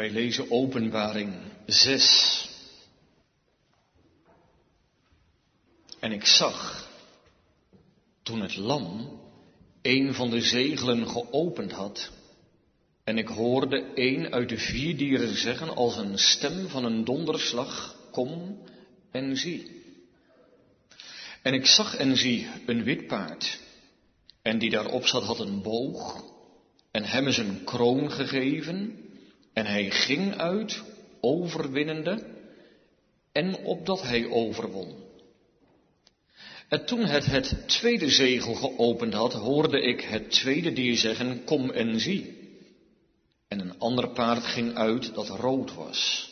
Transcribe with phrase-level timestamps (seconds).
[0.00, 1.34] Wij lezen Openbaring
[1.66, 2.48] 6.
[5.98, 6.88] En ik zag,
[8.22, 9.20] toen het lam
[9.82, 12.10] een van de zegelen geopend had,
[13.04, 17.96] en ik hoorde een uit de vier dieren zeggen als een stem van een donderslag,
[18.10, 18.62] kom
[19.10, 19.82] en zie.
[21.42, 23.60] En ik zag en zie een wit paard,
[24.42, 26.24] en die daarop zat had een boog,
[26.90, 28.99] en hem is een kroon gegeven,
[29.60, 30.82] en hij ging uit,
[31.20, 32.26] overwinnende,
[33.32, 34.94] en opdat hij overwon.
[36.68, 41.70] En toen het het tweede zegel geopend had, hoorde ik het tweede dier zeggen, kom
[41.70, 42.38] en zie.
[43.48, 46.30] En een ander paard ging uit dat rood was.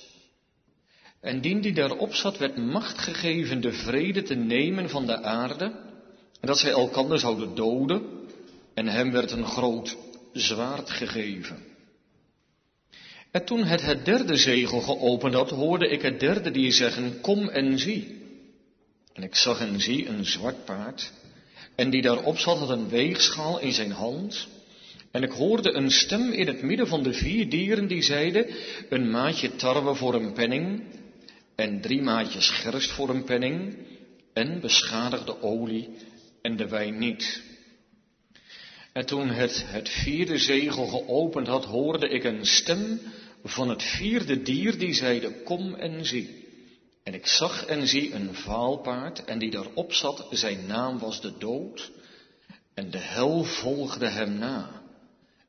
[1.20, 5.64] En dien die daarop zat, werd macht gegeven de vrede te nemen van de aarde,
[6.40, 8.02] en dat zij elkander zouden doden,
[8.74, 9.96] en hem werd een groot
[10.32, 11.76] zwaard gegeven.
[13.30, 17.48] En toen het het derde zegel geopend had, hoorde ik het derde die zeggen, kom
[17.48, 18.16] en zie.
[19.12, 21.12] En ik zag en zie een zwart paard,
[21.74, 24.48] en die daarop zat had een weegschaal in zijn hand,
[25.10, 28.46] en ik hoorde een stem in het midden van de vier dieren die zeiden,
[28.88, 30.82] een maatje tarwe voor een penning,
[31.54, 33.76] en drie maatjes gerst voor een penning,
[34.32, 35.88] en beschadigde olie
[36.42, 37.42] en de wijn niet.
[38.98, 43.00] En toen het het vierde zegel geopend had, hoorde ik een stem
[43.44, 46.46] van het vierde dier die zeide, kom en zie.
[47.02, 51.32] En ik zag en zie een vaalpaard, en die daarop zat, zijn naam was de
[51.38, 51.90] dood,
[52.74, 54.82] en de hel volgde hem na.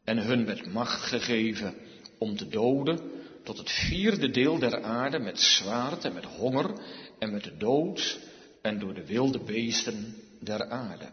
[0.03, 1.73] En hun werd macht gegeven
[2.17, 2.99] om te doden
[3.43, 6.73] tot het vierde deel der aarde met zwaard en met honger
[7.19, 8.19] en met de dood
[8.61, 11.05] en door de wilde beesten der aarde.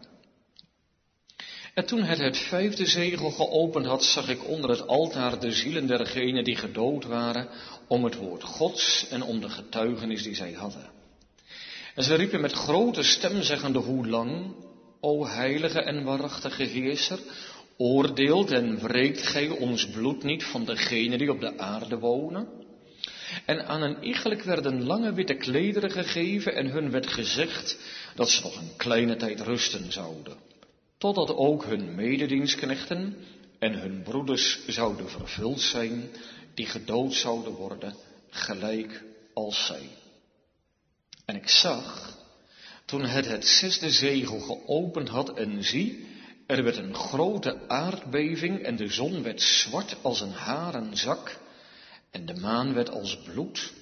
[1.77, 5.87] En toen het het vijfde zegel geopend had, zag ik onder het altaar de zielen
[5.87, 7.47] dergenen die gedood waren
[7.87, 10.89] om het woord Gods en om de getuigenis die zij hadden.
[11.95, 14.55] En ze riepen met grote stem zeggende, hoe lang,
[14.99, 17.19] o heilige en waarachtige Heerser,
[17.77, 22.47] oordeelt en wreekt gij ons bloed niet van degenen die op de aarde wonen?
[23.45, 27.77] En aan een iegelijk werden lange witte klederen gegeven en hun werd gezegd
[28.15, 30.46] dat ze nog een kleine tijd rusten zouden
[30.97, 33.17] totdat ook hun mededienstknechten
[33.59, 36.09] en hun broeders zouden vervuld zijn,
[36.53, 37.95] die gedood zouden worden,
[38.29, 39.03] gelijk
[39.33, 39.89] als zij.
[41.25, 42.17] En ik zag,
[42.85, 46.05] toen het het zesde zegel geopend had en zie,
[46.45, 51.39] er werd een grote aardbeving en de zon werd zwart als een haren zak
[52.11, 53.73] en de maan werd als bloed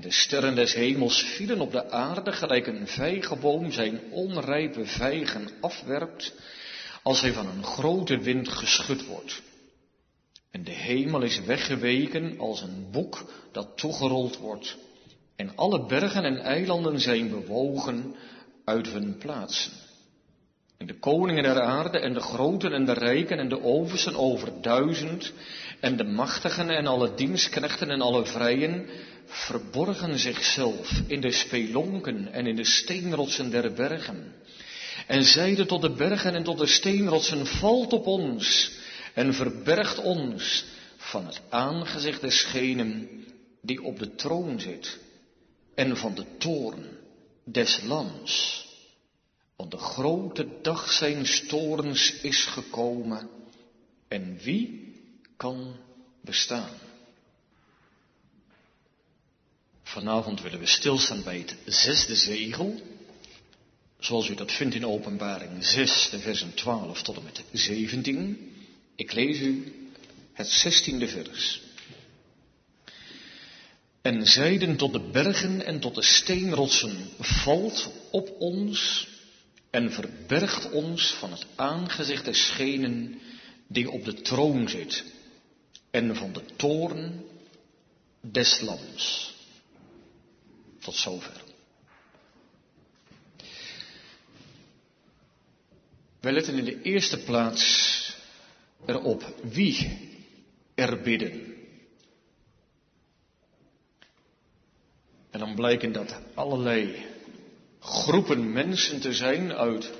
[0.00, 5.48] en de sterren des hemels vielen op de aarde gelijk een vijgenboom zijn onrijpe vijgen
[5.60, 6.34] afwerpt
[7.02, 9.42] als hij van een grote wind geschud wordt.
[10.50, 14.76] En de hemel is weggeweken als een boek dat toegerold wordt.
[15.36, 18.14] En alle bergen en eilanden zijn bewogen
[18.64, 19.72] uit hun plaatsen.
[20.78, 24.62] En de koningen der aarde en de groten en de rijken en de oversten over
[24.62, 25.32] duizend
[25.80, 28.86] en de machtigen en alle dienstknechten en alle vrijen
[29.30, 34.34] verborgen zichzelf in de spelonken en in de steenrotsen der bergen.
[35.06, 38.70] En zeiden tot de bergen en tot de steenrotsen, valt op ons
[39.14, 40.64] en verbergt ons
[40.96, 43.08] van het aangezicht des schenen
[43.62, 44.98] die op de troon zit
[45.74, 46.86] en van de toorn
[47.44, 48.66] des lams.
[49.56, 53.28] Want de grote dag zijn storens is gekomen
[54.08, 54.92] en wie
[55.36, 55.76] kan
[56.20, 56.89] bestaan?
[59.90, 62.80] Vanavond willen we stilstaan bij het zesde zegel,
[63.98, 68.52] zoals u dat vindt in Openbaring 6, de versen 12 tot en met 17.
[68.96, 69.72] Ik lees u
[70.32, 71.60] het zestiende vers.
[74.02, 79.08] En zeiden tot de bergen en tot de steenrotsen, valt op ons
[79.70, 83.20] en verbergt ons van het aangezicht des schenen
[83.66, 85.04] die op de troon zit
[85.90, 87.24] en van de toorn
[88.20, 89.29] des lams.
[90.80, 91.42] Tot zover.
[96.20, 97.98] Wij letten in de eerste plaats
[98.86, 99.98] erop wie
[100.74, 101.54] er bidden.
[105.30, 107.06] En dan blijken dat allerlei
[107.80, 109.92] groepen mensen te zijn uit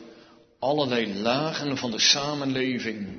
[0.59, 3.19] allerlei lagen van de samenleving,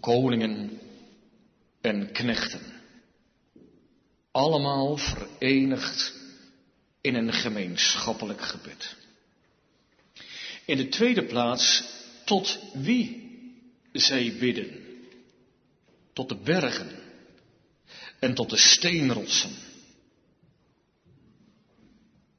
[0.00, 0.80] koningen
[1.80, 2.75] en knechten.
[4.36, 6.14] Allemaal verenigd
[7.00, 8.96] in een gemeenschappelijk gebed.
[10.64, 11.84] In de tweede plaats,
[12.24, 13.30] tot wie
[13.92, 14.84] zij bidden.
[16.12, 16.90] Tot de bergen
[18.18, 19.56] en tot de steenrotsen.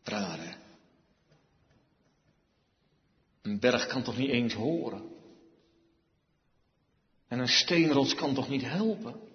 [0.04, 0.58] Raar?
[3.42, 5.10] Een berg kan toch niet eens horen?
[7.28, 9.26] En een steenrots kan toch niet helpen?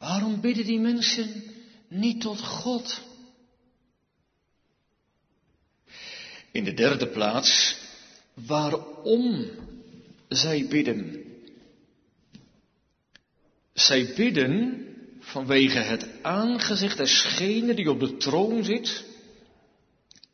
[0.00, 1.44] Waarom bidden die mensen
[1.88, 3.00] niet tot God?
[6.52, 7.76] In de derde plaats,
[8.34, 9.50] waarom
[10.28, 11.24] zij bidden.
[13.72, 14.86] Zij bidden
[15.20, 19.04] vanwege het aangezicht desgene die op de troon zit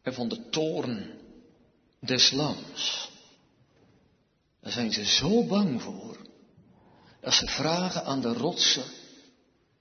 [0.02, 1.10] en van de toorn
[2.00, 3.10] des lams.
[4.60, 6.16] Daar zijn ze zo bang voor,
[7.20, 8.95] dat ze vragen aan de rotsen,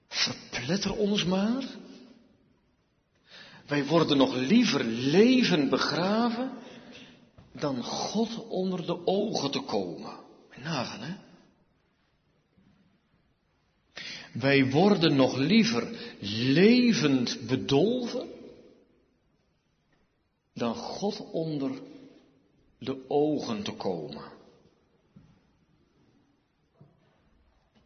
[0.08, 1.64] verpletter ons maar.
[3.66, 6.50] Wij worden nog liever levend begraven
[7.52, 10.12] dan God onder de ogen te komen.
[10.56, 11.14] Nagaan, hè?
[14.32, 18.28] Wij worden nog liever levend bedolven
[20.52, 21.80] dan God onder
[22.78, 24.24] de ogen te komen.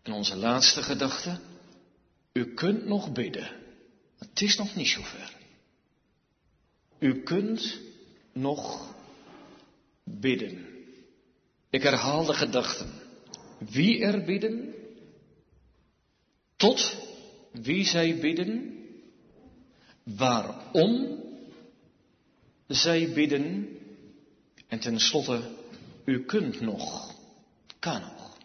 [0.03, 1.41] En onze laatste gedachte,
[2.33, 3.51] u kunt nog bidden.
[4.19, 5.37] Het is nog niet zover.
[6.99, 7.81] U kunt
[8.33, 8.95] nog
[10.05, 10.67] bidden.
[11.71, 12.91] Ik herhaal de gedachten.
[13.59, 14.75] Wie er bidden,
[16.57, 16.97] tot
[17.53, 18.79] wie zij bidden,
[20.03, 21.19] waarom
[22.67, 23.69] zij bidden
[24.67, 25.41] en tenslotte,
[26.05, 27.15] u kunt nog,
[27.79, 28.39] kan nog,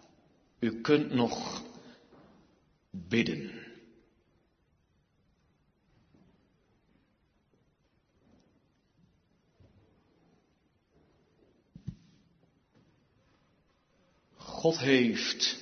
[0.60, 1.64] u kunt nog
[2.92, 3.65] bidden.
[14.66, 15.58] God heeft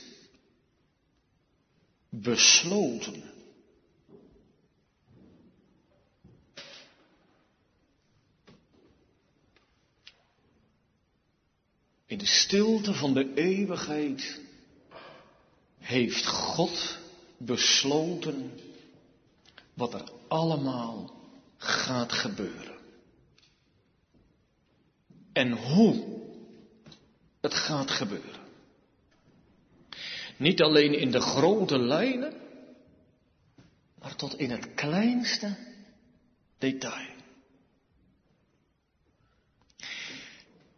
[2.09, 3.23] besloten.
[12.05, 14.41] In de stilte van de eeuwigheid
[15.77, 16.97] heeft God
[17.37, 18.59] besloten
[19.73, 21.13] wat er allemaal
[21.57, 22.77] gaat gebeuren.
[25.33, 26.21] En hoe
[27.41, 28.42] het gaat gebeuren.
[30.43, 32.33] Niet alleen in de grote lijnen,
[33.99, 35.57] maar tot in het kleinste
[36.57, 37.09] detail.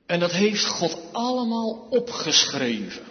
[0.06, 3.06] En dat heeft God allemaal opgeschreven.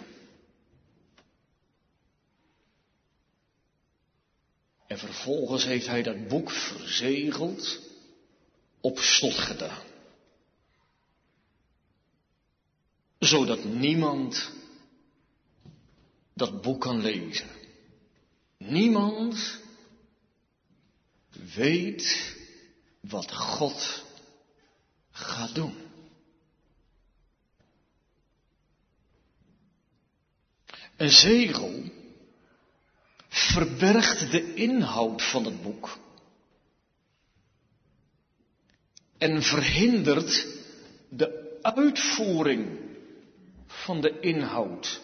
[4.87, 7.79] En vervolgens heeft hij dat boek verzegeld,
[8.81, 9.83] op slot gedaan.
[13.19, 14.54] Zodat niemand
[16.35, 17.47] dat boek kan lezen.
[18.57, 19.59] Niemand
[21.55, 22.35] weet
[22.99, 24.05] wat God
[25.11, 25.73] gaat doen.
[30.95, 31.83] Een zegel
[33.27, 35.97] verbergt de inhoud van het boek
[39.17, 40.47] en verhindert
[41.09, 42.79] de uitvoering
[43.67, 45.01] van de inhoud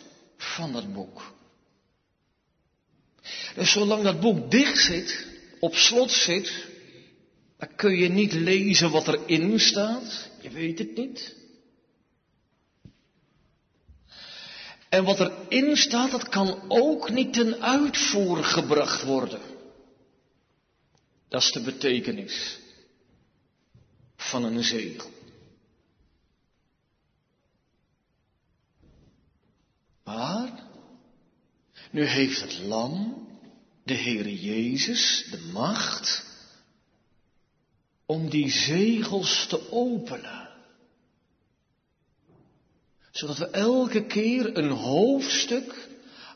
[0.56, 1.34] van dat boek.
[3.56, 5.28] Dus zolang dat boek dicht zit,
[5.60, 6.66] op slot zit,
[7.58, 10.30] dan kun je niet lezen wat erin staat.
[10.42, 11.36] Je weet het niet.
[14.90, 19.42] En wat erin staat, dat kan ook niet ten uitvoer gebracht worden.
[21.30, 22.60] Dat is de betekenis
[24.16, 25.10] van een zegel.
[30.16, 30.52] Maar,
[31.92, 33.28] nu heeft het lam,
[33.84, 36.26] de Heere Jezus, de macht
[38.06, 40.50] om die zegels te openen.
[43.12, 45.90] Zodat we elke keer een hoofdstuk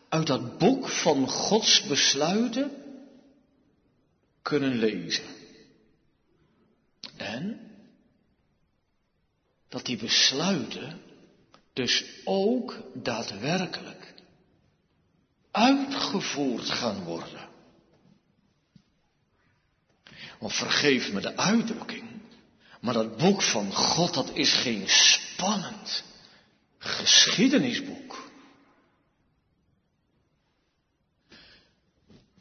[0.09, 2.71] uit dat boek van Gods besluiten
[4.41, 5.25] kunnen lezen.
[7.17, 7.59] En
[9.67, 11.01] dat die besluiten
[11.75, 14.13] dus ook daadwerkelijk
[15.51, 17.49] uitgevoerd gaan worden.
[20.39, 22.09] Want vergeef me de uitdrukking,
[22.81, 26.03] maar dat boek van God, dat is geen spannend
[26.77, 28.29] geschiedenisboek.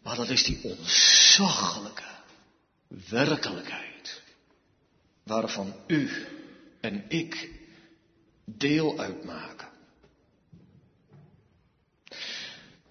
[0.02, 2.10] Maar dat is die onzaggelijke
[3.08, 4.22] werkelijkheid
[5.22, 6.26] waarvan u
[6.80, 7.53] en ik
[8.44, 9.68] deel uitmaken.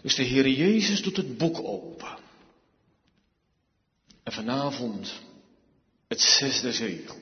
[0.01, 2.17] Dus de Heer Jezus doet het boek open.
[4.23, 5.21] En vanavond
[6.07, 7.21] het zesde zegel.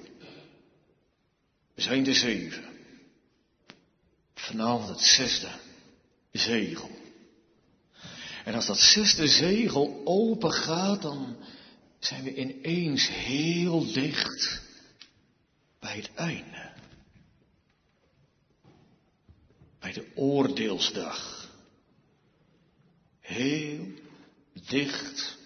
[1.74, 2.66] We zijn de zeven.
[4.34, 5.52] Vanavond het zesde
[6.32, 7.00] zegel.
[8.46, 11.38] En als dat zesde zegel open gaat, dan
[12.00, 14.62] zijn we ineens heel dicht
[15.80, 16.71] bij het einde.
[19.82, 21.50] Bij de oordeelsdag.
[23.20, 23.88] Heel
[24.68, 25.38] dicht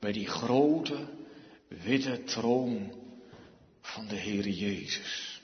[0.00, 1.08] bij die grote
[1.68, 2.92] witte troon
[3.80, 5.40] van de Heere Jezus.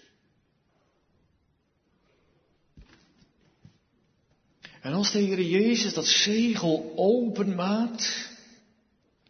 [4.80, 8.30] En als de Heere Jezus dat zegel openmaakt,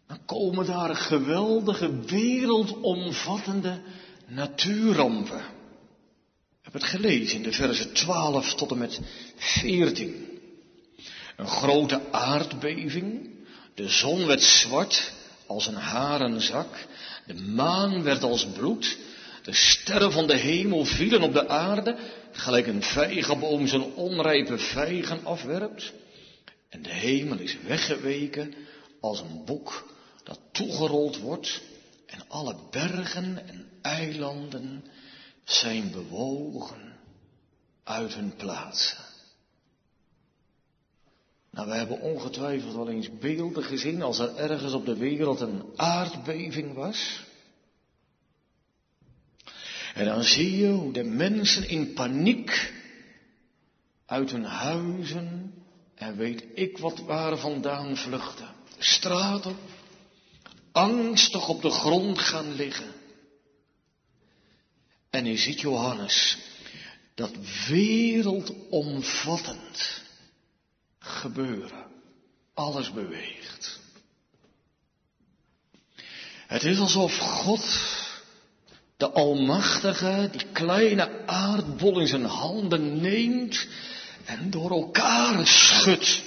[0.07, 3.81] dan komen daar geweldige wereldomvattende
[4.27, 5.58] natuurrampen.
[6.71, 8.99] Heb het gelezen in de versen 12 tot en met
[9.35, 10.27] 14.
[11.35, 13.29] Een grote aardbeving,
[13.73, 15.11] de zon werd zwart
[15.45, 16.87] als een harenzak,
[17.25, 18.97] de maan werd als bloed,
[19.43, 21.97] de sterren van de hemel vielen op de aarde,
[22.31, 25.93] gelijk een vijgenboom zijn onrijpe vijgen afwerpt.
[26.69, 28.53] En de hemel is weggeweken
[29.01, 31.61] als een boek dat toegerold wordt
[32.05, 34.83] en alle bergen en eilanden
[35.49, 36.97] zijn bewogen
[37.83, 38.97] uit hun plaatsen.
[41.51, 45.63] Nou, we hebben ongetwijfeld wel eens beelden gezien als er ergens op de wereld een
[45.75, 47.23] aardbeving was.
[49.93, 52.73] En dan zie je hoe de mensen in paniek
[54.05, 55.53] uit hun huizen
[55.95, 58.55] en weet ik wat waar vandaan vluchten.
[58.77, 59.55] Straten,
[60.71, 62.98] angstig op de grond gaan liggen.
[65.09, 66.37] En je ziet Johannes,
[67.15, 67.31] dat
[67.67, 70.01] wereldomvattend
[70.99, 71.85] gebeuren.
[72.53, 73.79] Alles beweegt.
[76.47, 77.65] Het is alsof God,
[78.97, 83.67] de Almachtige, die kleine aardbol in zijn handen neemt
[84.25, 86.21] en door elkaar schudt.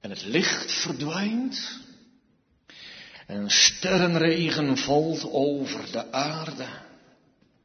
[0.00, 1.86] En het licht verdwijnt.
[3.28, 6.68] En sterrenregen valt over de aarde.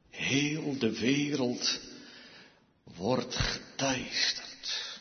[0.09, 1.79] Heel de wereld
[2.83, 4.99] wordt geteisterd.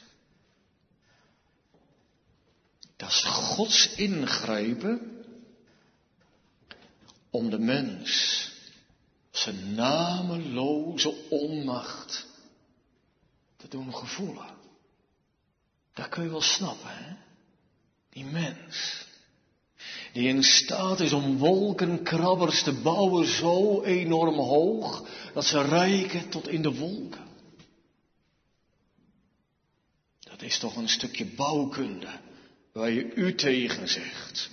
[2.97, 5.25] Dat is Gods ingrijpen
[7.31, 8.51] om de mens
[9.31, 12.27] zijn nameloze onmacht
[13.57, 14.57] te doen gevoelen.
[15.93, 17.17] Dat kun je wel snappen, hè?
[18.09, 19.02] Die mens.
[20.13, 26.49] Die in staat is om wolkenkrabbers te bouwen zo enorm hoog dat ze rijken tot
[26.49, 27.25] in de wolken.
[30.21, 32.21] Dat is toch een stukje bouwkunde
[32.73, 34.51] waar je u tegen zegt.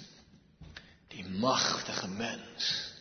[1.08, 2.92] Die machtige mens.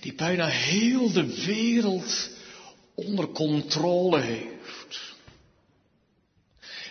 [0.00, 2.30] Die bijna heel de wereld
[2.94, 5.00] onder controle heeft.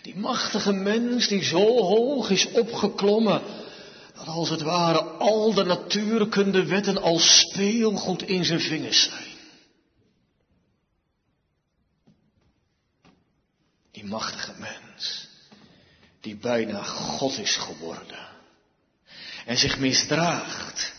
[0.01, 3.41] Die machtige mens die zo hoog is opgeklommen
[4.27, 9.29] als het ware al de natuurkunde wetten als speelgoed in zijn vingers zijn.
[13.91, 15.27] Die machtige mens,
[16.19, 18.29] die bijna God is geworden
[19.45, 20.93] en zich misdraagt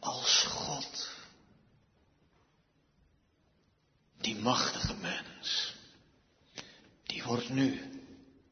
[0.00, 1.08] als God.
[4.20, 5.74] Die machtige mens,
[7.02, 7.82] die wordt nu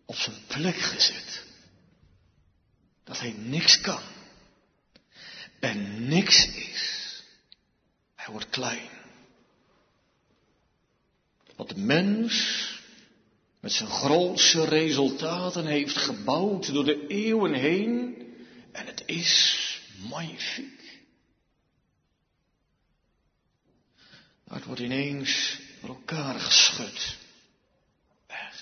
[0.05, 1.45] op zijn plek gezet.
[3.13, 4.03] Dat hij niks kan
[5.61, 7.23] en niks is.
[8.15, 8.89] Hij wordt klein.
[11.57, 12.69] Wat de mens
[13.61, 18.17] met zijn grootste resultaten heeft gebouwd door de eeuwen heen.
[18.73, 21.01] En het is magnifiek.
[24.45, 27.17] Maar het wordt ineens door elkaar geschud.
[28.27, 28.53] Weg.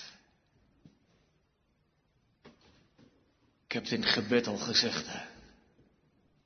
[3.71, 5.19] Ik heb het in gebed al gezegd, hè.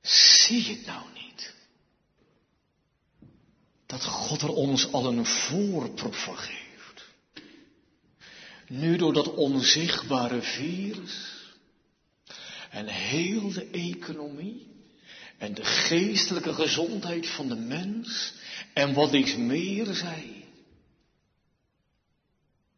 [0.01, 1.53] Zie je het nou niet?
[3.86, 7.05] Dat God er ons al een voorproef van geeft.
[8.67, 11.53] Nu door dat onzichtbare virus
[12.70, 14.67] en heel de economie
[15.38, 18.34] en de geestelijke gezondheid van de mens
[18.74, 20.46] en wat iets meer zij,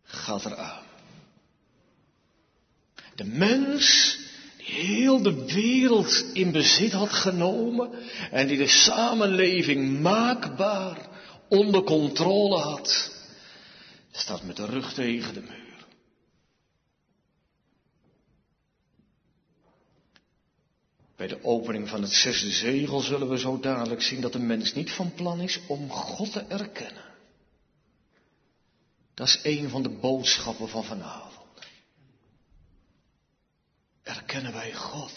[0.04, 0.86] gaat eraan.
[3.16, 4.18] De mens
[4.78, 7.90] heel de wereld in bezit had genomen
[8.32, 11.10] en die de samenleving maakbaar
[11.48, 13.12] onder controle had,
[14.12, 15.86] staat met de rug tegen de muur.
[21.16, 24.74] Bij de opening van het zesde zegel zullen we zo dadelijk zien dat de mens
[24.74, 27.04] niet van plan is om God te erkennen.
[29.14, 31.37] Dat is een van de boodschappen van vanavond.
[34.08, 35.12] Erkennen wij God?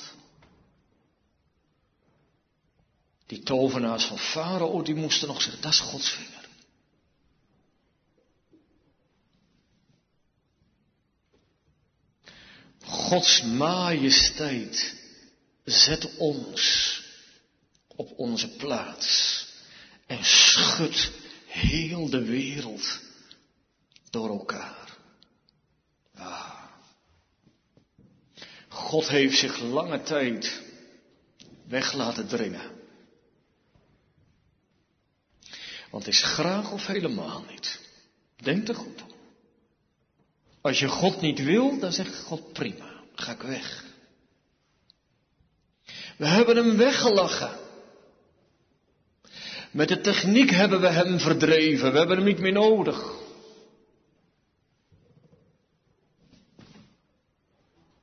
[3.27, 6.49] Die tovenaars van Farao, die moesten nog zeggen, dat is Gods vinger.
[12.81, 14.95] Gods majesteit
[15.65, 17.03] zet ons
[17.87, 19.47] op onze plaats
[20.07, 21.11] en schudt
[21.47, 23.01] heel de wereld
[24.11, 24.97] door elkaar.
[26.15, 26.50] Ah.
[28.81, 30.63] God heeft zich lange tijd
[31.69, 32.71] weg laten dringen.
[35.91, 37.81] Want het is graag of helemaal niet.
[38.37, 39.11] Denk er goed om.
[40.61, 43.85] Als je God niet wil, dan zegt God prima, ga ik weg.
[46.17, 47.59] We hebben hem weggelachen.
[49.71, 53.20] Met de techniek hebben we hem verdreven, we hebben hem niet meer nodig.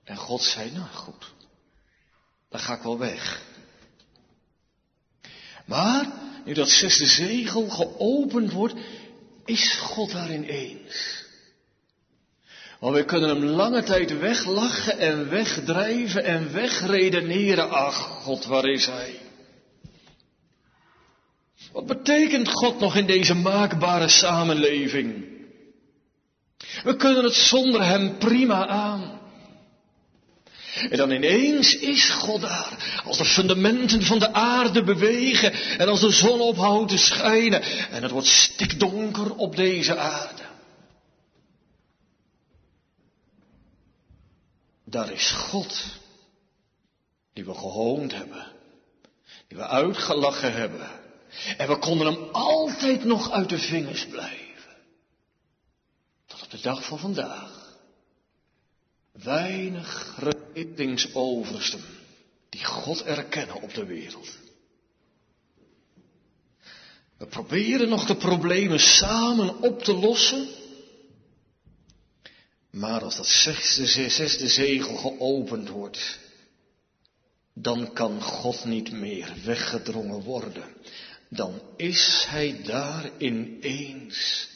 [0.08, 1.34] En God zei, nou goed,
[2.50, 3.42] dan ga ik wel weg.
[5.66, 6.06] Maar,
[6.46, 8.74] nu dat zesde zegel geopend wordt,
[9.46, 11.26] is God daarin eens.
[12.80, 17.70] Want we kunnen hem lange tijd weglachen en wegdrijven en wegredeneren.
[17.70, 19.20] Ach, God, waar is hij?
[21.72, 25.26] Wat betekent God nog in deze maakbare samenleving?
[26.84, 29.18] We kunnen het zonder hem prima aan.
[30.90, 33.02] En dan ineens is God daar.
[33.06, 37.62] Als de fundamenten van de aarde bewegen en als de zon ophoudt te schijnen.
[37.92, 40.44] En het wordt stikdonker op deze aarde.
[44.86, 45.86] Daar is God.
[47.34, 48.46] Die we gehoond hebben.
[49.48, 50.90] Die we uitgelachen hebben.
[51.58, 54.76] En we konden hem altijd nog uit de vingers blijven.
[56.26, 57.76] Tot op de dag van vandaag.
[59.12, 60.14] Weinig
[60.54, 61.84] reddingsoversten
[62.50, 64.38] die God erkennen op de wereld.
[67.18, 70.48] We proberen nog de problemen samen op te lossen.
[72.70, 76.20] Maar als dat zesde, zesde zegel geopend wordt,
[77.54, 80.66] dan kan God niet meer weggedrongen worden.
[81.30, 84.48] Dan is Hij daar ineens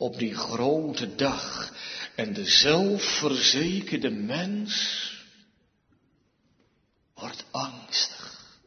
[0.00, 1.74] op die grote dag.
[2.14, 4.74] En de zelfverzekerde mens
[7.14, 8.58] wordt angstig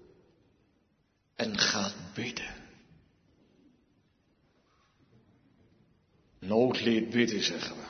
[1.36, 2.56] en gaat bidden.
[6.40, 7.86] Nood leert bidden, zeggen we.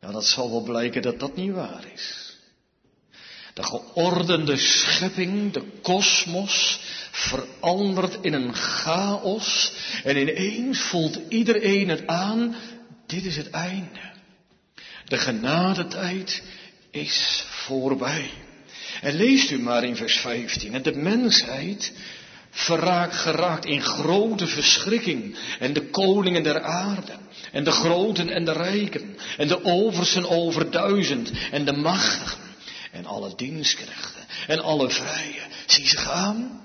[0.00, 2.31] Nou, dat zal wel blijken dat dat niet waar is.
[3.54, 9.72] De geordende schepping, de kosmos, verandert in een chaos
[10.04, 12.54] en ineens voelt iedereen het aan,
[13.06, 14.00] dit is het einde.
[15.04, 16.42] De genadetijd
[16.90, 18.30] is voorbij.
[19.00, 20.74] En leest u maar in vers 15.
[20.74, 21.92] En de mensheid
[22.50, 25.36] verraakt, geraakt in grote verschrikking.
[25.58, 27.12] En de koningen der aarde.
[27.52, 29.16] En de groten en de rijken.
[29.36, 31.32] En de oversten over duizend.
[31.50, 32.50] En de machtigen.
[32.92, 34.22] En alle dienstknechten.
[34.46, 35.40] En alle vrije.
[35.66, 36.60] Zie ze gaan.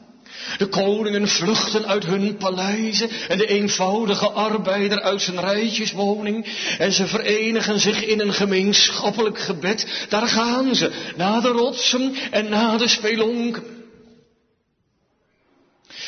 [0.57, 6.45] De koningen vluchten uit hun paleizen en de eenvoudige arbeider uit zijn rijtjeswoning.
[6.77, 10.05] En ze verenigen zich in een gemeenschappelijk gebed.
[10.09, 13.63] Daar gaan ze, na de rotsen en na de spelonken.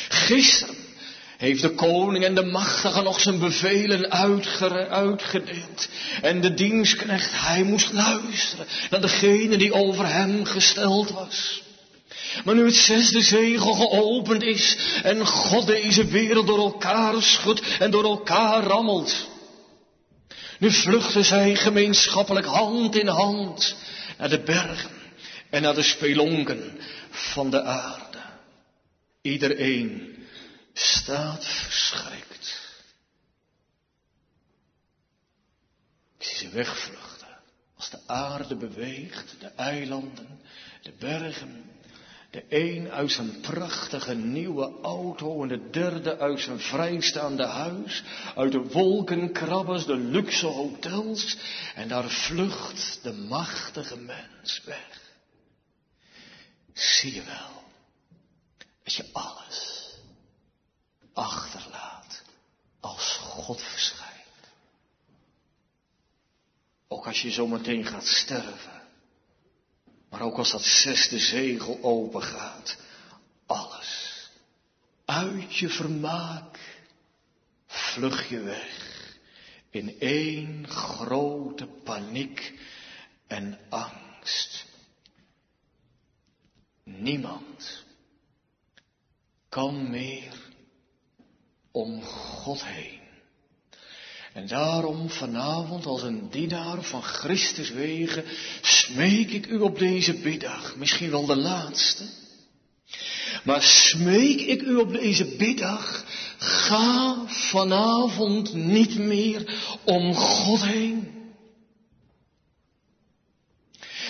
[0.08, 0.79] Gisteren
[1.40, 4.10] heeft de koning en de machtige nog zijn bevelen
[4.90, 5.88] uitgedeeld.
[6.22, 11.62] En de dienstknecht, hij moest luisteren naar degene die over hem gesteld was.
[12.44, 17.90] Maar nu het zesde zegel geopend is en God deze wereld door elkaar schudt en
[17.90, 19.28] door elkaar rammelt.
[20.58, 23.76] Nu vluchten zij gemeenschappelijk hand in hand
[24.18, 24.90] naar de bergen
[25.50, 26.78] en naar de spelonken
[27.10, 28.18] van de aarde.
[29.22, 30.18] Iedereen
[30.80, 32.68] staat verschrikt.
[36.18, 37.28] Ik zie ze wegvluchten.
[37.76, 40.40] Als de aarde beweegt, de eilanden,
[40.82, 41.70] de bergen,
[42.30, 48.02] de een uit zijn prachtige nieuwe auto en de derde uit zijn vrijstaande huis.
[48.36, 51.36] Uit de wolkenkrabbers, de luxe hotels.
[51.74, 55.00] En daar vlucht de machtige mens weg.
[56.72, 57.62] Zie je wel
[58.82, 59.79] dat je alles
[61.12, 62.22] achterlaat
[62.80, 64.10] als God verschijnt.
[66.88, 68.82] Ook als je zometeen gaat sterven.
[70.10, 72.76] Maar ook als dat zesde zegel open gaat,
[73.46, 74.10] alles
[75.04, 76.58] uit je vermaak
[77.66, 78.90] vlug je weg
[79.70, 82.58] in één grote paniek
[83.26, 84.64] en angst.
[86.84, 87.84] Niemand
[89.48, 90.49] kan meer
[91.72, 92.98] om God heen.
[94.32, 98.24] En daarom vanavond als een dienaar van Christus wegen
[98.62, 102.04] smeek ik u op deze biddag, misschien wel de laatste.
[103.44, 106.04] Maar smeek ik u op deze biddag,
[106.38, 111.18] ga vanavond niet meer om God heen.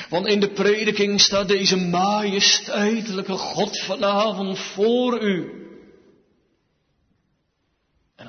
[0.09, 5.61] Want in de prediking staat deze majesteitelijke God vanavond voor u.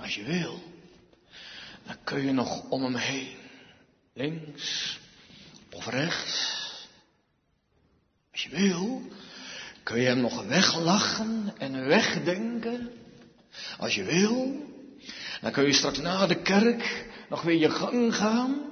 [0.02, 0.62] Als je wil,
[1.86, 3.38] dan kun je nog om hem heen.
[4.14, 5.00] Links
[5.72, 6.60] of rechts.
[8.32, 9.02] Als je wil,
[9.84, 12.92] kun je hem nog weglachen en wegdenken.
[13.78, 14.66] Als je wil,
[15.42, 18.70] dan kun je straks na de kerk nog weer je gang gaan.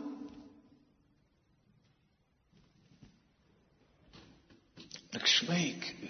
[5.10, 6.10] Ik smeek u,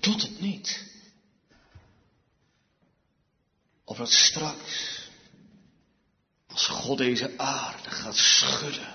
[0.00, 0.85] doet het niet.
[3.88, 5.00] Of dat straks,
[6.46, 8.94] als God deze aarde gaat schudden,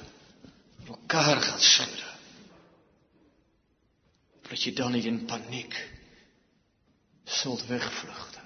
[0.88, 2.10] elkaar gaat schudden,
[4.50, 5.90] dat je dan niet in paniek
[7.24, 8.42] zult wegvluchten.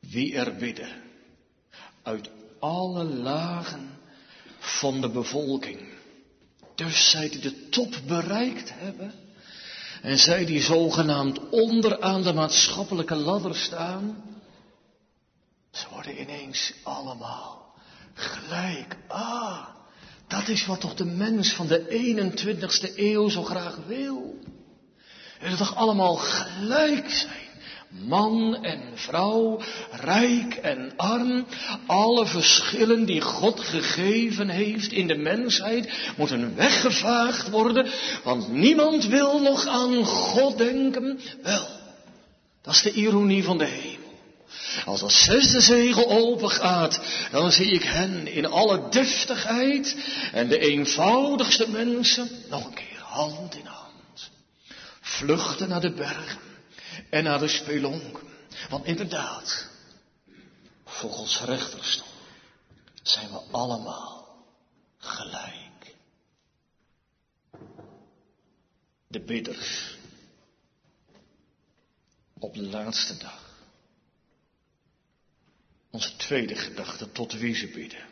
[0.00, 1.02] Wie er bidden
[2.02, 3.98] uit alle lagen
[4.58, 5.88] van de bevolking.
[6.74, 9.14] Dus zij die de top bereikt hebben
[10.02, 14.33] en zij die zogenaamd onderaan de maatschappelijke ladder staan,
[15.74, 17.74] ze worden ineens allemaal
[18.14, 18.96] gelijk.
[19.08, 19.66] Ah,
[20.28, 24.38] dat is wat toch de mens van de 21ste eeuw zo graag wil.
[25.40, 27.42] Willen toch allemaal gelijk zijn.
[27.88, 29.60] Man en vrouw,
[29.90, 31.46] rijk en arm,
[31.86, 37.90] alle verschillen die God gegeven heeft in de mensheid moeten weggevaagd worden,
[38.24, 41.20] want niemand wil nog aan God denken.
[41.42, 41.66] Wel,
[42.62, 44.03] dat is de ironie van de hemel.
[44.84, 49.96] Als dat zesde zegel open gaat, dan zie ik hen in alle deftigheid
[50.32, 54.30] en de eenvoudigste mensen nog een keer hand in hand.
[55.00, 56.40] Vluchten naar de bergen
[57.10, 58.28] en naar de spelonken.
[58.68, 59.66] Want inderdaad,
[60.84, 62.12] volgens rechterstoel
[63.02, 64.44] zijn we allemaal
[64.98, 65.94] gelijk.
[69.08, 69.96] De bidders
[72.38, 73.43] op de laatste dag.
[75.94, 78.06] Onze tweede gedachte, tot wie ze bidden.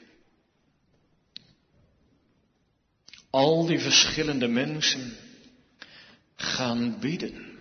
[3.30, 5.16] Al die verschillende mensen
[6.36, 7.58] gaan bidden.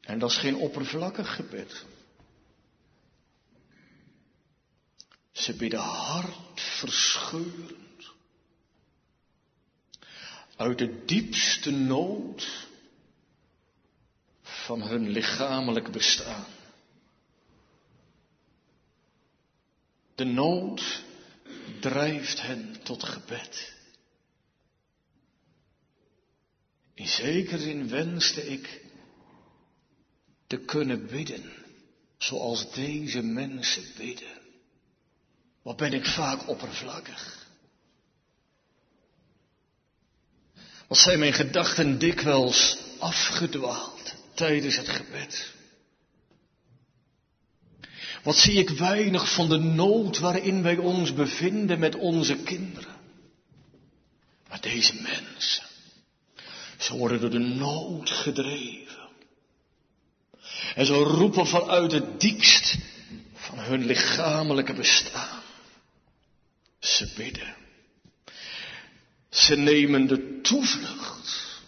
[0.00, 1.84] En dat is geen oppervlakkig gebed.
[5.32, 8.12] Ze bidden hartverscheurend.
[10.56, 12.66] Uit de diepste nood
[14.42, 16.55] van hun lichamelijk bestaan.
[20.16, 21.04] De nood
[21.80, 23.74] drijft hen tot gebed.
[26.94, 28.84] In zekere zin wenste ik
[30.46, 31.52] te kunnen bidden,
[32.18, 34.40] zoals deze mensen bidden.
[35.62, 37.46] Wat ben ik vaak oppervlakkig?
[40.88, 45.55] Wat zijn mijn gedachten dikwijls afgedwaald tijdens het gebed?
[48.26, 52.96] Wat zie ik weinig van de nood waarin wij ons bevinden met onze kinderen.
[54.48, 55.64] Maar deze mensen,
[56.78, 59.08] ze worden door de nood gedreven.
[60.74, 62.78] En ze roepen vanuit het diepst
[63.34, 65.42] van hun lichamelijke bestaan.
[66.78, 67.56] Ze bidden.
[69.30, 71.60] Ze nemen de toevlucht.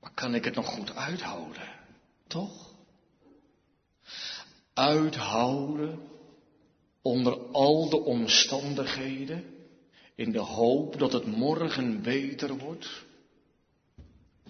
[0.00, 1.68] Maar kan ik het nog goed uithouden?
[2.26, 2.65] Toch?
[4.76, 5.98] Uithouden
[7.02, 9.44] onder al de omstandigheden,
[10.14, 13.04] in de hoop dat het morgen beter wordt.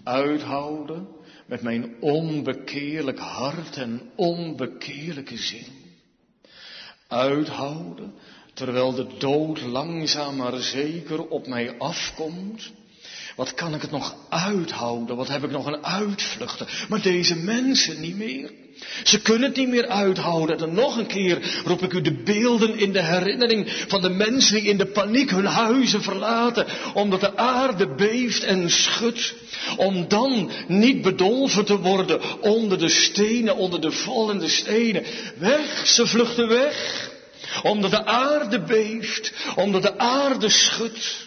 [0.03, 1.07] Uithouden
[1.45, 5.65] met mijn onbekeerlijk hart en onbekeerlijke zin.
[7.07, 8.13] Uithouden
[8.53, 12.71] terwijl de dood langzaam maar zeker op mij afkomt,
[13.37, 15.15] Wat kan ik het nog uithouden?
[15.15, 16.67] Wat heb ik nog een uitvluchten?
[16.89, 18.51] Maar deze mensen niet meer.
[19.03, 20.59] Ze kunnen het niet meer uithouden.
[20.59, 24.55] En nog een keer roep ik u de beelden in de herinnering van de mensen
[24.55, 29.33] die in de paniek hun huizen verlaten, omdat de aarde beeft en schudt.
[29.75, 35.03] Om dan niet bedolven te worden onder de stenen, onder de vallende stenen.
[35.37, 37.09] Weg, ze vluchten weg.
[37.63, 41.26] Omdat de aarde beeft, omdat de aarde schudt.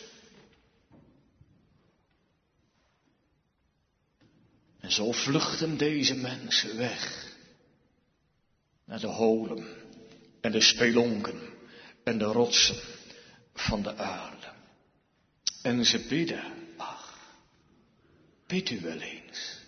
[4.91, 7.35] Zo vluchten deze mensen weg
[8.85, 9.67] naar de holen
[10.41, 11.41] en de spelonken
[12.05, 12.77] en de rotsen
[13.55, 14.53] van de aarde.
[15.63, 17.19] En ze bidden, ach,
[18.47, 19.59] bid u wel eens.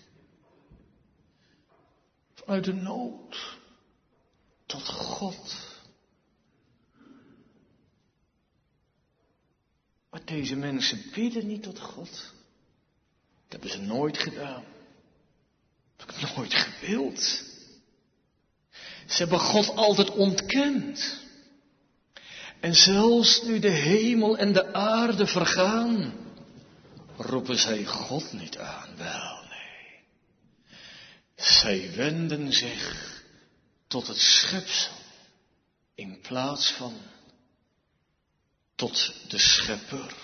[2.35, 3.59] Vanuit de nood
[4.67, 5.57] tot God.
[10.11, 12.11] Maar deze mensen bidden niet tot God.
[13.49, 14.65] Dat hebben ze nooit gedaan.
[16.07, 17.21] Heb ik nooit gewild.
[19.07, 21.21] Ze hebben God altijd ontkend.
[22.61, 26.15] En zelfs nu de hemel en de aarde vergaan,
[27.17, 28.97] roepen zij God niet aan.
[28.97, 30.05] Wel, nee.
[31.37, 33.23] Zij wenden zich
[33.87, 34.93] tot het schepsel
[35.95, 36.95] in plaats van
[38.75, 40.15] tot de schepper.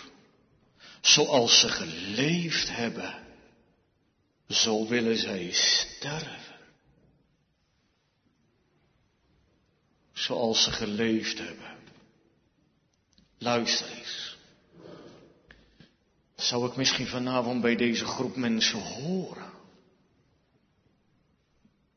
[1.00, 3.27] Zoals ze geleefd hebben,
[4.48, 6.48] zo willen zij sterven.
[10.18, 11.76] zoals ze geleefd hebben.
[13.38, 14.36] Luister eens.
[16.36, 19.50] Zou ik misschien vanavond bij deze groep mensen horen?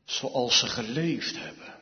[0.04, 1.74] Zoals ze geleefd hebben.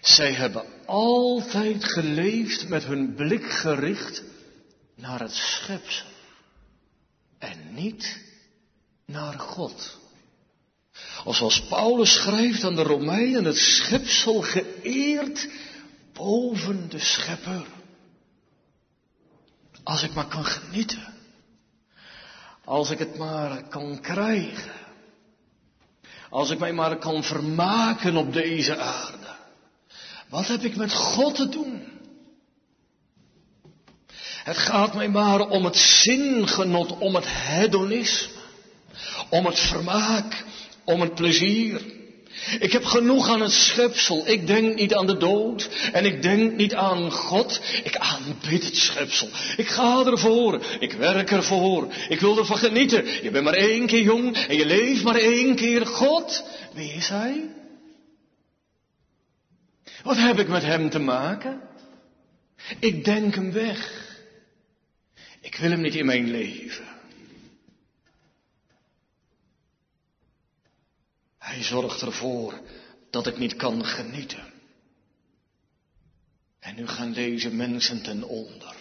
[0.00, 4.22] Zij hebben altijd geleefd met hun blik gericht
[4.94, 6.08] naar het schepsel
[7.38, 8.25] en niet
[9.06, 9.98] naar God.
[11.26, 15.48] Zoals Paulus schrijft aan de Romeinen, het schepsel geëerd
[16.12, 17.66] boven de schepper.
[19.82, 21.14] Als ik maar kan genieten.
[22.64, 24.72] Als ik het maar kan krijgen.
[26.30, 29.36] Als ik mij maar kan vermaken op deze aarde.
[30.28, 31.94] Wat heb ik met God te doen?
[34.44, 38.35] Het gaat mij maar om het zingenot, om het hedonisme,
[39.28, 40.44] om het vermaak,
[40.84, 41.80] om het plezier.
[42.58, 44.28] Ik heb genoeg aan het schepsel.
[44.28, 45.68] Ik denk niet aan de dood.
[45.92, 47.60] En ik denk niet aan God.
[47.84, 49.28] Ik aanbid het schepsel.
[49.56, 50.64] Ik ga ervoor.
[50.78, 51.94] Ik werk ervoor.
[52.08, 53.22] Ik wil ervan genieten.
[53.22, 55.86] Je bent maar één keer jong en je leeft maar één keer.
[55.86, 57.44] God, wie is hij?
[60.02, 61.60] Wat heb ik met hem te maken?
[62.78, 64.04] Ik denk hem weg.
[65.40, 66.95] Ik wil hem niet in mijn leven.
[71.46, 72.60] Hij zorgt ervoor
[73.10, 74.52] dat ik niet kan genieten.
[76.58, 78.74] En nu gaan deze mensen ten onder.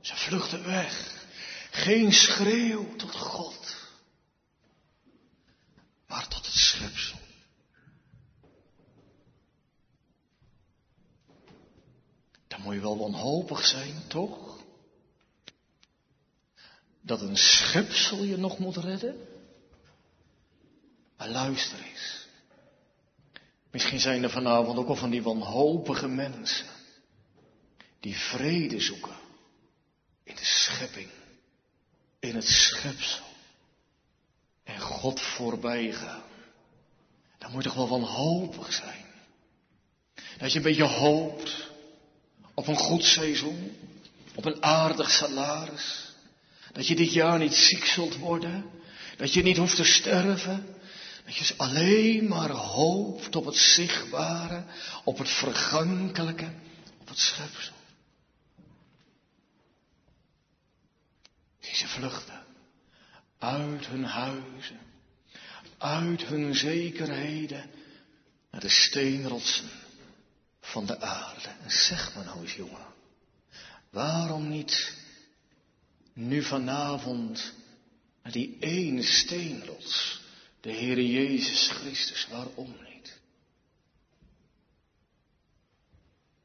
[0.00, 1.24] Ze vluchten weg.
[1.70, 3.76] Geen schreeuw tot God,
[6.06, 7.18] maar tot het schepsel.
[12.48, 14.58] Dan moet je wel wanhopig zijn, toch?
[17.00, 19.39] Dat een schepsel je nog moet redden?
[21.20, 22.26] Maar luister eens.
[23.70, 26.66] Misschien zijn er vanavond ook al van die wanhopige mensen.
[28.00, 29.16] Die vrede zoeken.
[30.24, 31.08] In de schepping.
[32.20, 33.24] In het schepsel.
[34.64, 36.22] En God voorbij gaan.
[37.38, 39.04] Dan moet je toch wel wanhopig zijn.
[40.38, 41.70] Dat je een beetje hoopt.
[42.54, 43.76] Op een goed seizoen.
[44.34, 46.12] Op een aardig salaris.
[46.72, 48.70] Dat je dit jaar niet ziek zult worden.
[49.16, 50.78] Dat je niet hoeft te sterven.
[51.24, 54.64] Dat je alleen maar hoopt op het zichtbare,
[55.04, 56.52] op het vergankelijke,
[57.00, 57.74] op het schepsel.
[61.60, 62.44] Deze vluchten
[63.38, 64.80] uit hun huizen,
[65.78, 67.70] uit hun zekerheden
[68.50, 69.70] naar de steenrotsen
[70.60, 71.48] van de aarde.
[71.62, 72.86] En zeg maar nou eens jongen,
[73.90, 74.94] waarom niet
[76.12, 77.52] nu vanavond
[78.22, 80.19] naar die ene steenrots
[80.60, 83.20] de Heere Jezus Christus, waarom niet?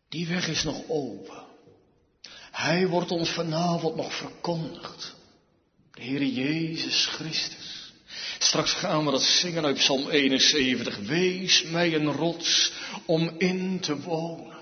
[0.10, 1.44] Die weg is nog open.
[2.52, 5.16] Hij wordt ons vanavond nog verkondigd.
[5.92, 7.94] De Heere Jezus Christus.
[8.40, 10.98] Straks gaan we dat zingen uit Psalm 71.
[10.98, 12.72] Wees mij een rots
[13.06, 14.55] om in te wonen.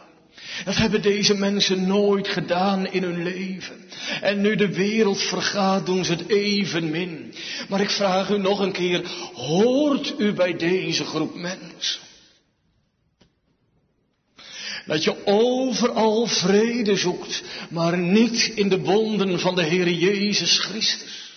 [0.66, 3.76] Dat hebben deze mensen nooit gedaan in hun leven.
[4.22, 7.34] En nu de wereld vergaat, doen ze het evenmin.
[7.70, 12.02] Maar ik vraag u nog een keer, hoort u bij deze groep mensen?
[14.86, 21.32] Dat je overal vrede zoekt, maar niet in de wonden van de Heer Jezus Christus.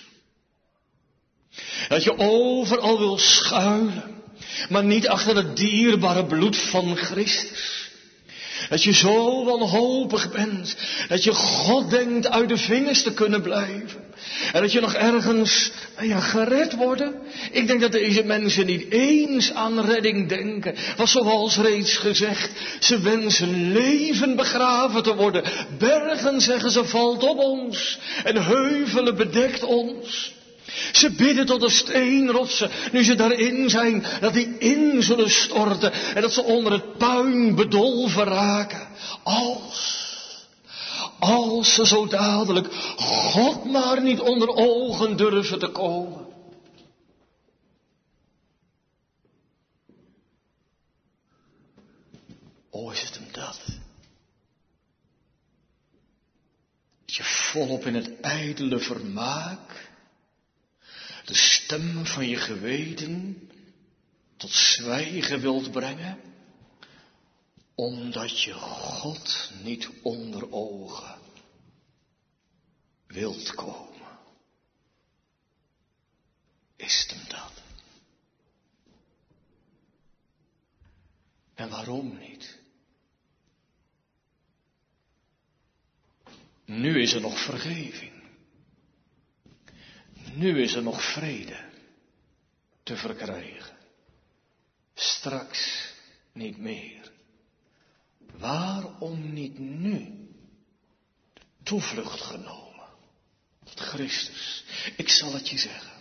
[1.88, 4.22] Dat je overal wil schuilen,
[4.68, 7.85] maar niet achter het dierbare bloed van Christus.
[8.68, 10.76] Dat je zo wanhopig bent.
[11.08, 14.04] Dat je God denkt uit de vingers te kunnen blijven.
[14.52, 17.14] En dat je nog ergens ja, gered worden.
[17.50, 20.74] Ik denk dat deze mensen niet eens aan redding denken.
[20.96, 25.42] Want zoals reeds gezegd, ze wensen leven begraven te worden.
[25.78, 27.98] Bergen, zeggen ze, valt op ons.
[28.24, 30.34] En heuvelen bedekt ons.
[30.92, 36.22] Ze bidden tot de steenrotsen, nu ze daarin zijn, dat die in zullen storten en
[36.22, 38.88] dat ze onder het puin bedolven raken.
[39.22, 40.06] Als,
[41.18, 46.26] als ze zo dadelijk God maar niet onder ogen durven te komen.
[52.70, 53.60] O, is het hem dat?
[57.06, 59.85] Dat je volop in het ijdele vermaak
[61.26, 63.48] de stem van je geweten
[64.36, 66.20] tot zwijgen wilt brengen,
[67.74, 71.18] omdat je God niet onder ogen
[73.06, 74.18] wilt komen.
[76.76, 77.62] Is het hem dat?
[81.54, 82.58] En waarom niet?
[86.64, 88.15] Nu is er nog vergeving.
[90.34, 91.64] Nu is er nog vrede
[92.82, 93.76] te verkrijgen.
[94.94, 95.92] Straks
[96.32, 97.12] niet meer.
[98.38, 100.28] Waarom niet nu
[101.32, 102.86] de toevlucht genomen
[103.64, 104.64] tot Christus?
[104.96, 105.92] Ik zal het je zeggen.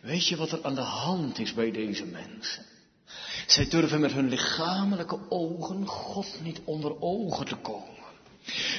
[0.00, 2.66] Weet je wat er aan de hand is bij deze mensen?
[3.46, 7.99] Zij durven met hun lichamelijke ogen God niet onder ogen te komen.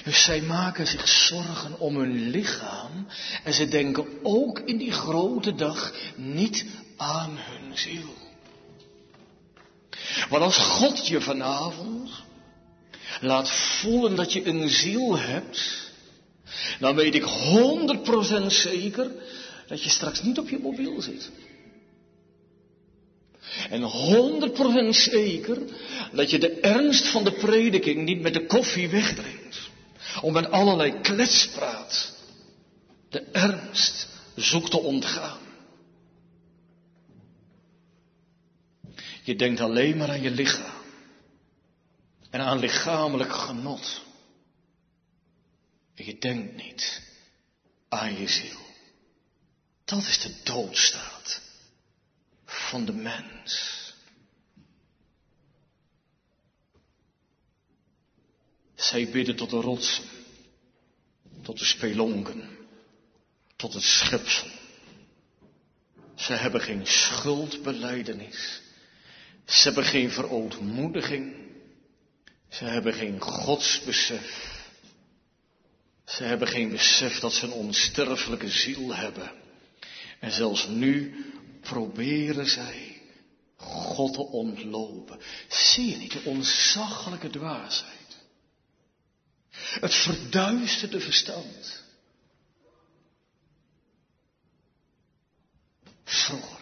[0.03, 3.07] Dus zij maken zich zorgen om hun lichaam
[3.43, 6.65] en ze denken ook in die grote dag niet
[6.97, 8.13] aan hun ziel.
[10.29, 12.09] Want als God je vanavond
[13.21, 15.89] laat voelen dat je een ziel hebt,
[16.79, 17.23] dan weet ik
[18.43, 19.11] 100% zeker
[19.67, 21.31] dat je straks niet op je mobiel zit.
[23.71, 25.61] En 100% zeker
[26.11, 29.69] dat je de ernst van de prediking niet met de koffie wegdringt.
[30.21, 32.13] Om met allerlei kletspraat
[33.09, 35.39] de ernst zoekt te ontgaan.
[39.23, 40.81] Je denkt alleen maar aan je lichaam.
[42.29, 44.01] En aan lichamelijk genot.
[45.95, 47.01] En je denkt niet
[47.89, 48.59] aan je ziel.
[49.85, 51.50] Dat is de doodstaat
[52.71, 53.93] van de mens.
[58.75, 60.03] Zij bidden tot de rotsen,
[61.41, 62.57] tot de spelonken,
[63.55, 64.47] tot het schepsel.
[66.15, 68.61] Ze hebben geen schuldbeleidenis.
[69.45, 71.35] Ze hebben geen verootmoediging.
[72.49, 74.59] Ze hebben geen godsbesef.
[76.05, 79.31] Ze hebben geen besef dat ze een onsterfelijke ziel hebben.
[80.19, 81.25] En zelfs nu
[81.61, 83.01] proberen zij
[83.55, 85.19] God te ontlopen.
[85.47, 88.17] Zie je niet de onzaglijke dwaasheid?
[89.51, 91.83] Het verduisterde verstand.
[96.03, 96.59] Vroeger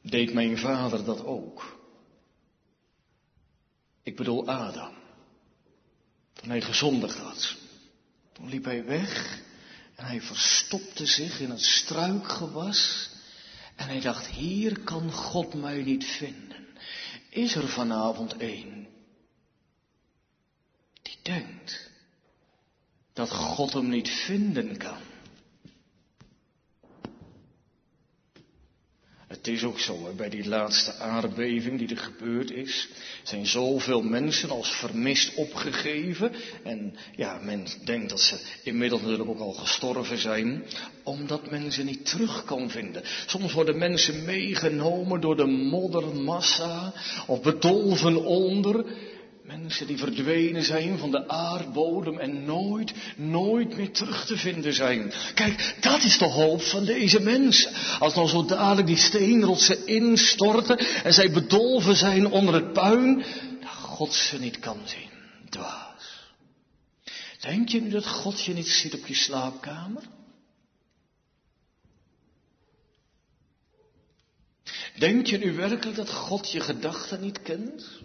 [0.00, 1.78] deed mijn vader dat ook.
[4.02, 4.94] Ik bedoel Adam.
[6.32, 7.56] Toen hij gezondigd had.
[8.32, 9.44] Toen liep hij weg
[9.96, 13.10] en hij verstopte zich in het struikgewas.
[13.74, 16.66] En hij dacht, hier kan God mij niet vinden.
[17.28, 18.86] Is er vanavond één
[21.02, 21.90] die denkt
[23.12, 25.00] dat God hem niet vinden kan?
[29.26, 32.88] Het is ook zo, bij die laatste aardbeving die er gebeurd is,
[33.22, 36.32] zijn zoveel mensen als vermist opgegeven.
[36.62, 40.64] En ja, men denkt dat ze inmiddels natuurlijk ook al gestorven zijn,
[41.02, 43.02] omdat men ze niet terug kan vinden.
[43.26, 46.92] Soms worden mensen meegenomen door de moddermassa
[47.26, 48.84] of bedolven onder.
[49.46, 55.12] Mensen die verdwenen zijn van de aardbodem en nooit, nooit meer terug te vinden zijn.
[55.34, 57.72] Kijk, dat is de hoop van deze mensen.
[57.98, 63.24] Als dan zo dadelijk die steenrotsen instorten en zij bedolven zijn onder het puin,
[63.60, 65.10] dat God ze niet kan zien.
[65.48, 66.34] Dwaas.
[67.40, 70.02] Denk je nu dat God je niet ziet op je slaapkamer?
[74.98, 78.04] Denk je nu werkelijk dat God je gedachten niet kent?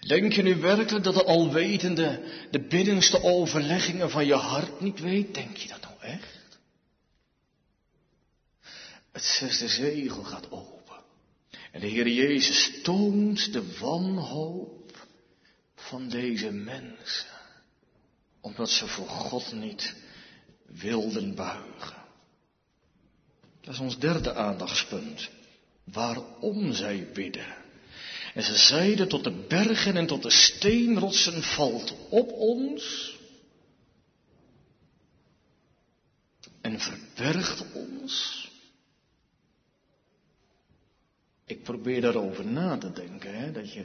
[0.00, 5.34] Denk je nu werkelijk dat de alwetende de binnenste overleggingen van je hart niet weet?
[5.34, 6.58] Denk je dat nou echt?
[9.12, 10.96] Het zesde zegel gaat open.
[11.72, 15.06] En de Heer Jezus toont de wanhoop
[15.74, 17.38] van deze mensen.
[18.40, 19.94] Omdat ze voor God niet
[20.66, 22.04] wilden buigen.
[23.60, 25.30] Dat is ons derde aandachtspunt.
[25.84, 27.59] Waarom zij bidden.
[28.34, 33.14] En ze zeiden tot de bergen en tot de steenrotsen valt op ons
[36.60, 38.48] en verbergt ons.
[41.44, 43.84] Ik probeer daarover na te denken, hè, dat je,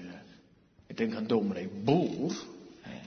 [0.88, 2.36] ik denk aan dominee Boer,
[2.82, 3.00] hè,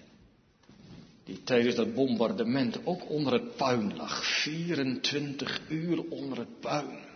[1.25, 7.08] die tijdens dat bombardement ook onder het puin lag, 24 uur onder het puin.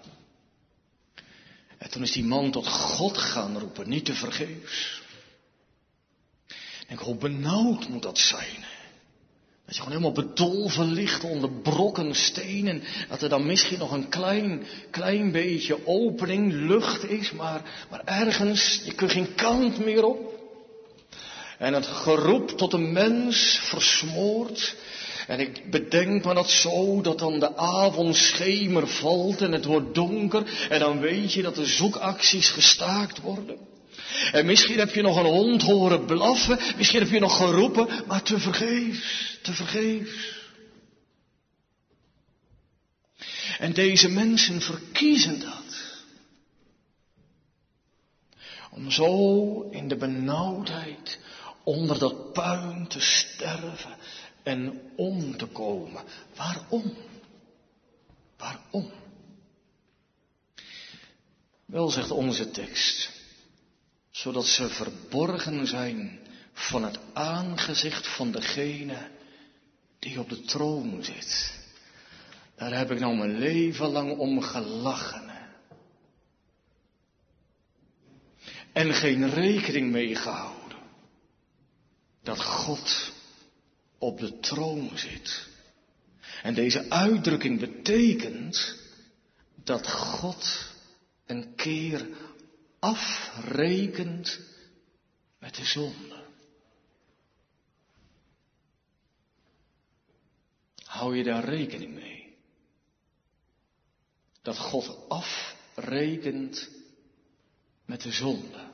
[1.82, 5.02] En toen is die man tot God gaan roepen, niet te vergeefs.
[6.88, 8.64] Denk, hoe benauwd moet dat zijn?
[9.66, 13.92] Dat je gewoon helemaal bedolven ligt onder brokken steen en dat er dan misschien nog
[13.92, 20.04] een klein, klein beetje opening, lucht is, maar, maar ergens, je kunt geen kant meer
[20.04, 20.40] op.
[21.58, 24.76] En het geroep tot een mens versmoord.
[25.26, 30.68] En ik bedenk me dat zo, dat dan de avondschemer valt en het wordt donker.
[30.68, 33.58] En dan weet je dat de zoekacties gestaakt worden.
[34.32, 38.22] En misschien heb je nog een hond horen blaffen, misschien heb je nog geroepen, maar
[38.22, 40.40] te vergeefs, te vergeefs.
[43.58, 45.60] En deze mensen verkiezen dat.
[48.70, 51.18] Om zo in de benauwdheid
[51.64, 53.96] onder dat puin te sterven
[54.42, 56.02] en om te komen.
[56.36, 56.96] Waarom?
[58.36, 58.90] Waarom?
[61.64, 63.10] Wel zegt onze tekst,
[64.10, 66.20] zodat ze verborgen zijn
[66.52, 69.10] van het aangezicht van degene
[69.98, 71.60] die op de troon zit.
[72.56, 75.30] Daar heb ik nou mijn leven lang om gelachen.
[78.72, 80.78] En geen rekening mee gehouden.
[82.22, 83.11] Dat God
[84.02, 85.48] op de troon zit.
[86.42, 88.78] En deze uitdrukking betekent
[89.54, 90.70] dat God
[91.26, 92.08] een keer
[92.78, 94.40] afrekent
[95.38, 96.24] met de zonde.
[100.84, 102.36] Hou je daar rekening mee?
[104.42, 106.68] Dat God afrekent
[107.84, 108.70] met de zonde.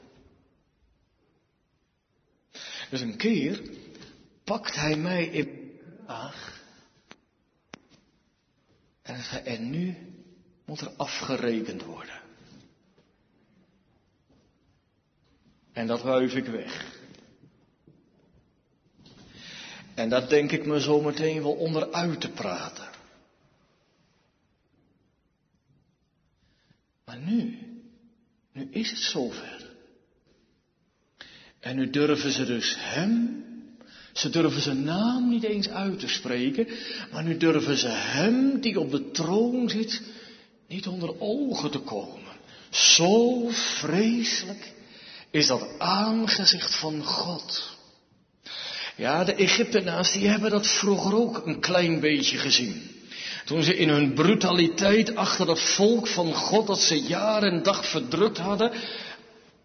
[2.90, 3.86] Dus een keer
[4.48, 5.58] pakt hij mij in
[9.04, 9.96] zegt en nu
[10.64, 12.20] moet er afgerekend worden.
[15.72, 16.96] En dat wuif ik weg.
[19.94, 22.88] En dat denk ik me zo meteen wel onderuit te praten.
[27.04, 27.58] Maar nu,
[28.52, 29.76] nu is het zover.
[31.60, 33.47] En nu durven ze dus hem,
[34.18, 36.68] ze durven zijn naam niet eens uit te spreken,
[37.12, 40.02] maar nu durven ze hem die op de troon zit
[40.68, 42.36] niet onder ogen te komen.
[42.70, 44.72] Zo vreselijk
[45.30, 47.76] is dat aangezicht van God.
[48.96, 52.82] Ja, de Egyptenaars die hebben dat vroeger ook een klein beetje gezien.
[53.44, 57.90] Toen ze in hun brutaliteit achter dat volk van God dat ze jaar en dag
[57.90, 58.72] verdrukt hadden,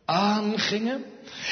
[0.06, 1.04] aangingen.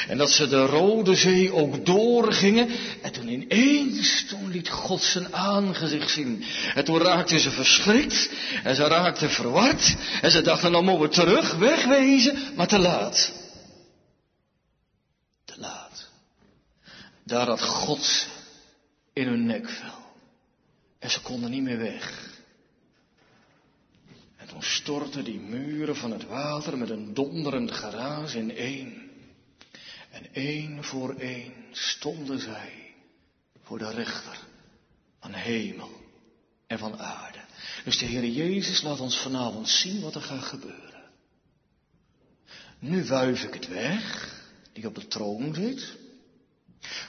[0.08, 2.68] En dat ze de Rode Zee ook doorgingen.
[3.02, 6.44] En toen ineens, toen liet God zijn aangezicht zien.
[6.74, 8.30] En toen raakten ze verschrikt.
[8.62, 9.96] En ze raakten verward.
[10.22, 12.38] En ze dachten, dan moeten we terug, wegwezen.
[12.56, 13.32] Maar te laat.
[15.44, 16.08] Te laat.
[17.24, 18.26] Daar had God
[19.12, 20.00] in hun nekvel.
[20.98, 22.31] En ze konden niet meer weg.
[24.52, 29.10] En toen stortten die muren van het water met een donderend geraas in één.
[30.10, 32.94] En één voor één stonden zij
[33.62, 34.38] voor de rechter
[35.20, 35.90] van hemel
[36.66, 37.38] en van aarde.
[37.84, 41.10] Dus de Heer Jezus laat ons vanavond zien wat er gaat gebeuren.
[42.78, 44.34] Nu wuif ik het weg,
[44.72, 45.96] die op de troon zit.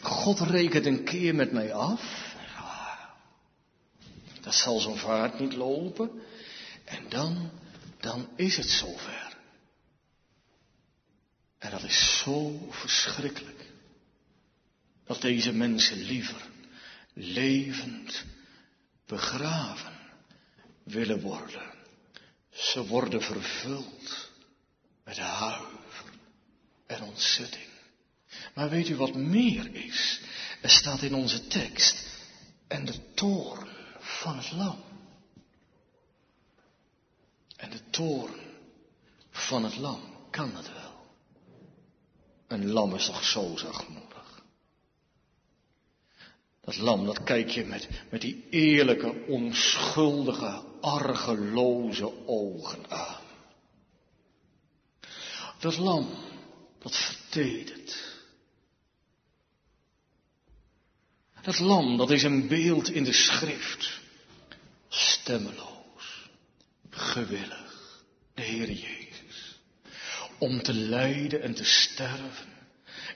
[0.02, 2.36] God rekent een keer met mij af.
[4.42, 6.22] Dat zal zo'n vaart niet lopen.
[6.94, 7.52] En dan,
[8.00, 9.38] dan is het zover.
[11.58, 13.72] En dat is zo verschrikkelijk.
[15.06, 16.50] dat deze mensen liever
[17.14, 18.26] levend
[19.06, 20.00] begraven
[20.84, 21.74] willen worden.
[22.50, 24.30] Ze worden vervuld
[25.04, 26.06] met huiver
[26.86, 27.68] en ontzetting.
[28.54, 30.20] Maar weet u wat meer is?
[30.62, 32.06] Er staat in onze tekst,
[32.68, 33.68] en de toorn
[34.00, 34.93] van het lam.
[37.64, 38.34] En de toorn
[39.30, 40.92] van het lam, kan het wel?
[42.48, 44.44] Een lam is toch zo zachtmoedig?
[46.62, 53.22] Dat lam, dat kijk je met, met die eerlijke, onschuldige, argeloze ogen aan.
[55.60, 56.10] Dat lam,
[56.80, 58.22] dat vertedert.
[61.42, 64.00] Dat lam, dat is een beeld in de schrift.
[64.88, 65.73] Stemmeloos,
[67.14, 68.04] gewillig,
[68.34, 69.60] de Heer Jezus.
[70.38, 72.52] Om te lijden en te sterven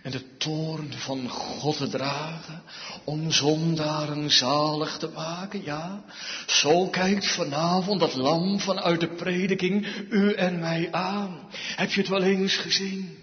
[0.02, 2.62] en de toorn van God te dragen,
[3.04, 6.04] om zondaren zalig te maken, ja.
[6.48, 11.48] Zo kijkt vanavond dat lam vanuit de prediking u en mij aan.
[11.76, 13.18] Heb je het wel eens gezien?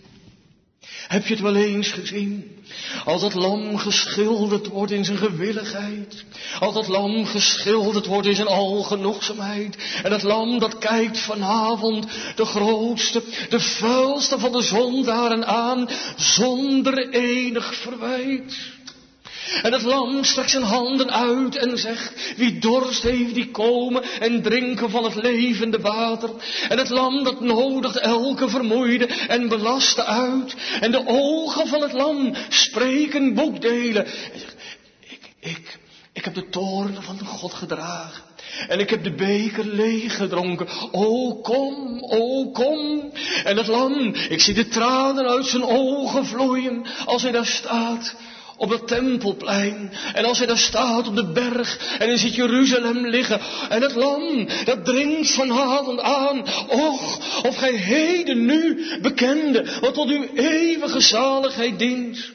[1.09, 2.63] Heb je het wel eens gezien?
[3.05, 6.25] Als dat lam geschilderd wordt in zijn gewilligheid.
[6.61, 9.77] Als dat lam geschilderd wordt in zijn algenoegzaamheid.
[10.03, 12.07] En dat lam dat kijkt vanavond
[12.37, 15.89] de grootste, de vuilste van de zondaren aan.
[16.17, 18.74] Zonder enig verwijt.
[19.63, 24.43] En het lam strekt zijn handen uit en zegt, wie dorst heeft die komen en
[24.43, 26.31] drinken van het levende water.
[26.69, 30.55] En het lam dat nodigt elke vermoeide en belaste uit.
[30.81, 34.05] En de ogen van het lam spreken boekdelen.
[34.05, 34.57] En zegt,
[35.01, 35.79] ik, ik,
[36.13, 38.23] ik heb de toorn van God gedragen.
[38.69, 40.69] En ik heb de beker leeggedronken.
[40.91, 43.11] O kom, o kom.
[43.45, 48.15] En het lam, ik zie de tranen uit zijn ogen vloeien als hij daar staat
[48.57, 49.93] op het tempelplein.
[50.15, 53.41] En als hij daar staat op de berg en dan ziet Jeruzalem liggen.
[53.69, 56.45] En het lam, dat dringt vanavond aan.
[56.69, 62.33] Och, of gij heden nu bekende wat tot uw eeuwige zaligheid dient.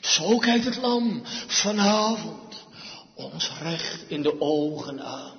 [0.00, 2.66] Zo kijkt het lam vanavond
[3.14, 5.36] ons recht in de ogen aan.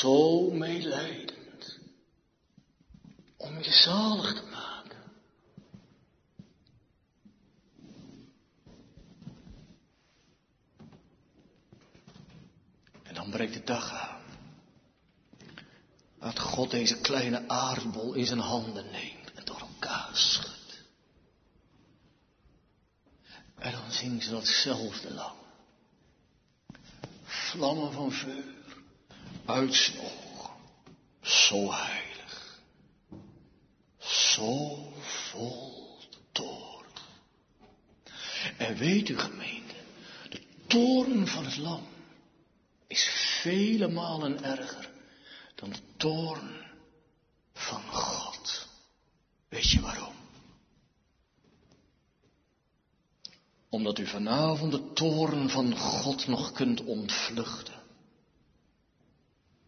[0.00, 1.78] Zo meelijdend
[3.36, 4.67] om je zalig te maken.
[13.18, 14.20] Dan breekt de dag aan.
[16.18, 20.82] Dat God deze kleine aardbol in zijn handen neemt en door elkaar schudt.
[23.58, 25.36] En dan zien ze datzelfde lam.
[27.24, 28.54] Vlammen van vuur
[29.44, 30.50] uit zijn ogen.
[31.22, 32.60] Zo heilig.
[33.98, 35.98] Zo vol
[36.32, 36.86] toorn.
[38.56, 39.74] En weet u gemeente,
[40.30, 41.96] de toorn van het lam
[42.88, 43.04] is
[43.42, 44.90] vele malen erger
[45.54, 46.66] dan de toorn
[47.52, 48.68] van God.
[49.48, 50.14] Weet je waarom?
[53.68, 57.82] Omdat u vanavond de toorn van God nog kunt ontvluchten.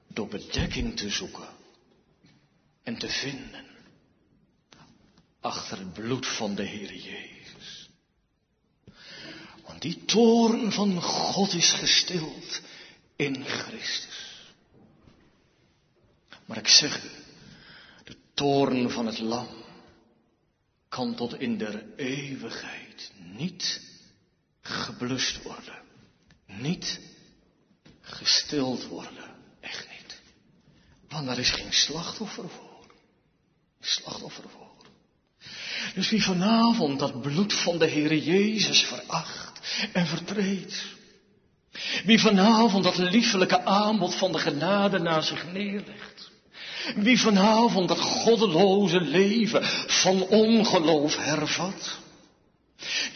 [0.07, 1.49] Door bedekking te zoeken
[2.83, 3.65] en te vinden
[5.41, 7.89] achter het bloed van de Heer Jezus.
[9.67, 12.61] Want die toorn van God is gestild
[13.21, 14.53] in Christus.
[16.45, 17.11] Maar ik zeg u,
[18.05, 19.49] de toorn van het lam
[20.89, 23.81] kan tot in der eeuwigheid niet
[24.61, 25.83] geblust worden,
[26.47, 27.01] niet
[28.01, 30.21] gestild worden, echt niet.
[31.09, 32.87] Want daar is geen slachtoffer voor.
[33.81, 34.69] Slachtoffer voor.
[35.95, 39.61] Dus wie vanavond dat bloed van de Heere Jezus veracht
[39.93, 40.99] en vertreedt,
[42.05, 46.31] wie vanavond dat liefelijke aanbod van de genade naar zich neerlegt.
[46.95, 51.99] Wie vanavond dat goddeloze leven van ongeloof hervat.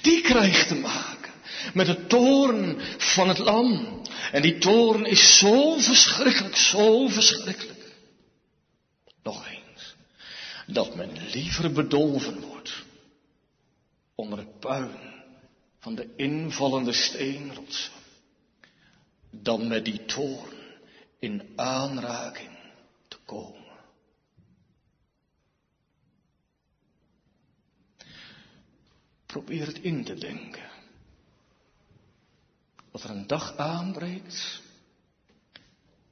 [0.01, 1.33] Die krijgt te maken
[1.75, 4.03] met de toorn van het lam.
[4.33, 7.95] En die toorn is zo verschrikkelijk, zo verschrikkelijk.
[9.23, 9.95] Nog eens.
[10.67, 12.85] Dat men liever bedolven wordt
[14.15, 14.91] onder het puin
[15.81, 17.93] van de invallende steenrotsen
[19.43, 20.53] dan met die toorn
[21.19, 22.59] in aanraking
[23.09, 23.63] te komen.
[29.27, 30.71] Probeer het in te denken.
[32.91, 34.63] Dat er een dag aanbreekt,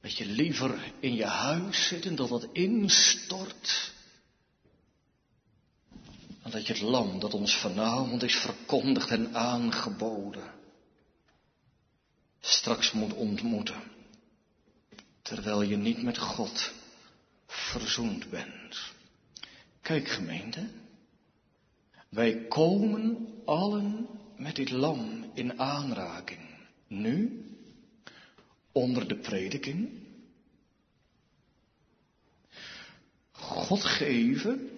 [0.00, 3.92] dat je liever in je huis zit en dat het instort,
[6.42, 10.61] maar dat je het lam dat ons vanavond is verkondigd en aangeboden,
[12.44, 13.82] straks moet ontmoeten,
[15.22, 16.72] terwijl je niet met God
[17.46, 18.92] verzoend bent.
[19.80, 20.68] Kijk gemeente,
[22.08, 26.40] wij komen allen met dit lam in aanraking.
[26.86, 27.44] Nu,
[28.72, 29.90] onder de prediking.
[33.30, 34.70] God geven,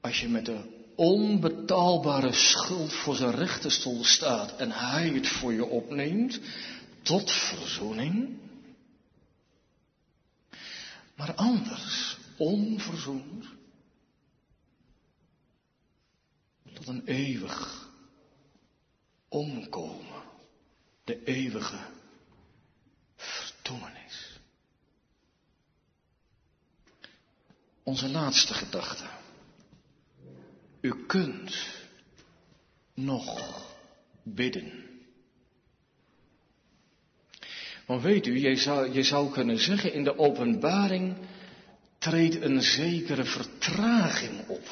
[0.00, 5.64] als je met de onbetaalbare schuld voor zijn rechterstoel staat en hij het voor je
[5.64, 6.40] opneemt,
[7.02, 8.38] tot verzoening.
[11.14, 13.44] Maar anders, onverzoend,
[16.72, 17.88] tot een eeuwig
[19.28, 20.22] omkomen,
[21.04, 21.78] de eeuwige
[23.16, 24.40] verdoemenis.
[27.82, 29.23] Onze laatste gedachte.
[30.84, 31.66] U kunt
[32.94, 33.56] nog
[34.22, 34.72] bidden.
[37.86, 41.16] Maar weet u, je zou, je zou kunnen zeggen, in de openbaring
[41.98, 44.68] treedt een zekere vertraging op.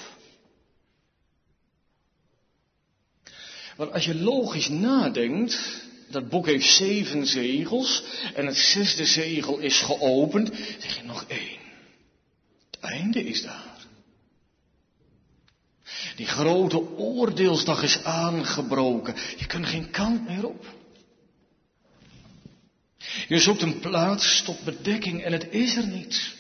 [3.77, 8.05] Want als je logisch nadenkt, dat boek heeft zeven zegels
[8.35, 11.59] en het zesde zegel is geopend, zeg je nog één.
[12.71, 13.72] Het einde is daar.
[16.17, 19.15] Die grote oordeelsdag is aangebroken.
[19.37, 20.67] Je kunt geen kant meer op.
[23.29, 26.35] Je zoekt een plaats tot bedekking en het is er niet.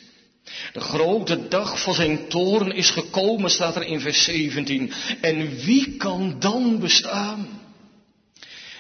[0.73, 4.93] De grote dag van zijn toren is gekomen, staat er in vers 17.
[5.21, 7.61] En wie kan dan bestaan?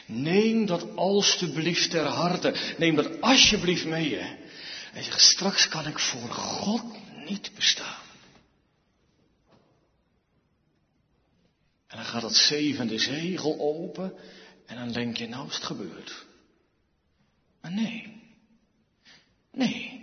[0.06, 2.54] Neem dat alstublieft ter harte.
[2.78, 4.14] Neem dat alsjeblieft mee.
[4.14, 4.26] Hè.
[4.92, 6.82] Hij zegt, straks kan ik voor God
[7.26, 8.01] niet bestaan.
[11.92, 14.12] En dan gaat dat zevende zegel open
[14.66, 16.24] en dan denk je, nou is het gebeurd.
[17.60, 18.12] Maar nee.
[19.52, 20.00] Nee.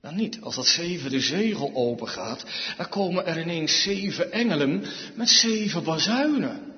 [0.00, 0.40] Dan niet.
[0.40, 2.44] Als dat zevende zegel open gaat,
[2.76, 6.70] dan komen er ineens zeven engelen met zeven bazuinen.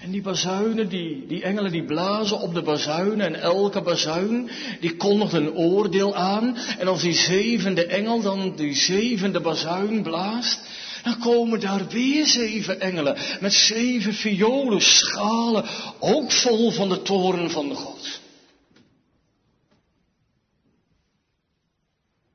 [0.00, 4.50] En die bazuinen, die, die engelen die blazen op de bazuinen en elke bazuin
[4.80, 6.56] die kondigt een oordeel aan.
[6.56, 10.68] En als die zevende engel dan die zevende bazuin blaast,
[11.04, 15.64] dan komen daar weer zeven engelen met zeven violen schalen,
[15.98, 18.20] ook vol van de toren van God.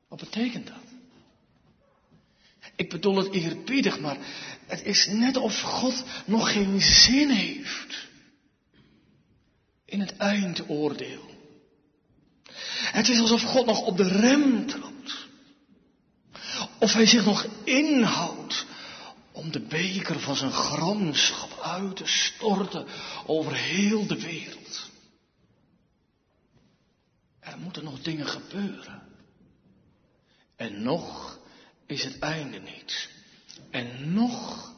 [0.07, 0.76] Wat betekent dat?
[2.76, 4.17] Ik bedoel het eerbiedig, maar
[4.65, 8.07] het is net of God nog geen zin heeft
[9.86, 11.30] in het eindoordeel.
[12.91, 14.65] Het is alsof God nog op de rem.
[16.80, 18.66] Of hij zich nog inhoudt
[19.32, 22.88] om de beker van zijn gramschap uit te storten
[23.26, 24.90] over heel de wereld.
[27.40, 29.02] Er moeten nog dingen gebeuren.
[30.56, 31.40] En nog
[31.86, 33.10] is het einde niet.
[33.72, 34.74] En nog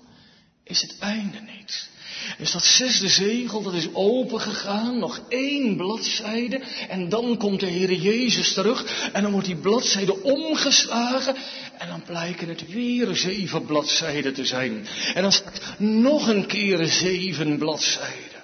[0.63, 1.89] is het einde niet.
[2.37, 7.93] Dus dat zesde zegel, dat is opengegaan, nog één bladzijde, en dan komt de Heer
[7.93, 11.35] Jezus terug, en dan wordt die bladzijde omgeslagen,
[11.77, 14.87] en dan blijken het weer zeven bladzijden te zijn.
[15.13, 18.43] En dan staat nog een keer zeven bladzijden.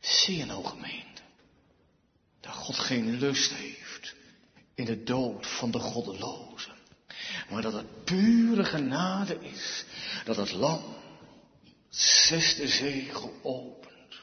[0.00, 1.22] Zie je nou gemeente,
[2.40, 4.14] dat God geen lust heeft
[4.74, 6.72] in de dood van de goddelozen.
[7.50, 9.84] Maar dat het pure genade is.
[10.24, 10.58] Dat het het
[11.94, 14.14] zesde zegel opent.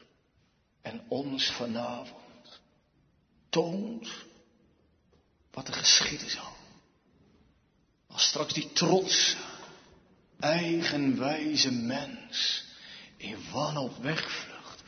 [0.82, 2.60] En ons vanavond
[3.48, 4.08] toont
[5.50, 6.52] wat er geschieden zal.
[8.06, 9.36] Als straks die trotse,
[10.40, 12.64] eigenwijze mens
[13.16, 14.82] in wanhoop wegvlucht.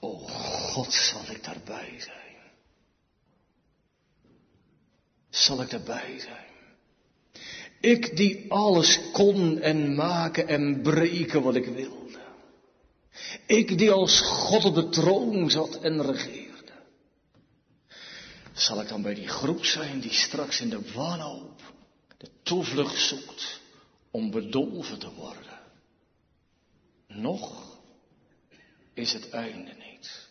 [0.00, 2.22] O God, zal ik daarbij zijn.
[5.30, 6.52] Zal ik daarbij zijn.
[7.80, 12.03] Ik die alles kon en maken en breken wat ik wilde.
[13.46, 16.72] Ik die als God op de troon zat en regeerde.
[18.52, 21.60] Zal ik dan bij die groep zijn die straks in de wanhoop
[22.18, 23.60] de toevlucht zoekt
[24.10, 25.58] om bedolven te worden?
[27.08, 27.78] Nog
[28.94, 30.28] is het einde niet.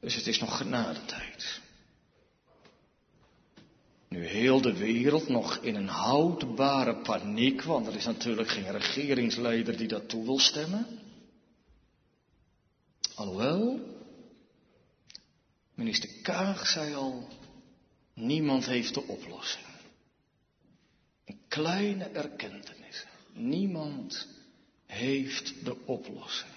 [0.00, 1.60] Dus het is nog genadetijd.
[4.08, 9.76] Nu heel de wereld nog in een houdbare paniek, want er is natuurlijk geen regeringsleider
[9.76, 10.86] die dat toe wil stemmen.
[13.14, 13.80] Alhoewel,
[15.74, 17.28] minister Kaag zei al,
[18.14, 19.66] niemand heeft de oplossing.
[21.24, 23.08] En Kleine erkentenissen.
[23.32, 24.28] Niemand
[24.86, 26.52] heeft de oplossing.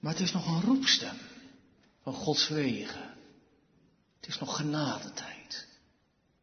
[0.00, 1.16] Maar het is nog een roepstem
[2.02, 3.09] van Gods wegen.
[4.20, 5.66] Het is nog genadetijd.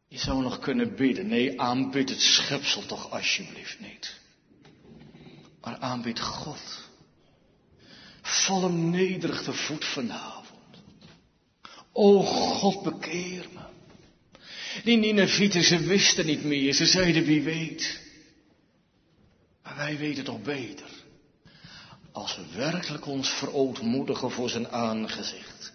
[0.08, 1.26] Je zou nog kunnen bidden.
[1.26, 4.20] Nee, aanbid het schepsel toch alsjeblieft niet.
[5.60, 6.88] Maar aanbid God.
[8.22, 10.82] Val nederig te voet vanavond.
[11.92, 13.66] O God, bekeer me.
[14.84, 16.74] Die Ninevieten, ze wisten niet meer.
[16.74, 18.00] Ze zeiden wie weet.
[19.62, 20.90] Maar wij weten toch beter.
[22.12, 25.72] Als we werkelijk ons verootmoedigen voor zijn aangezicht.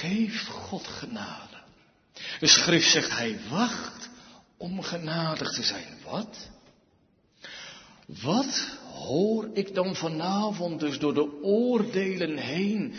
[0.00, 1.56] Dan geeft God genade.
[2.40, 4.08] De schrift zegt hij wacht
[4.56, 5.98] om genadig te zijn.
[6.04, 6.50] Wat?
[8.06, 12.94] Wat hoor ik dan vanavond dus door de oordelen heen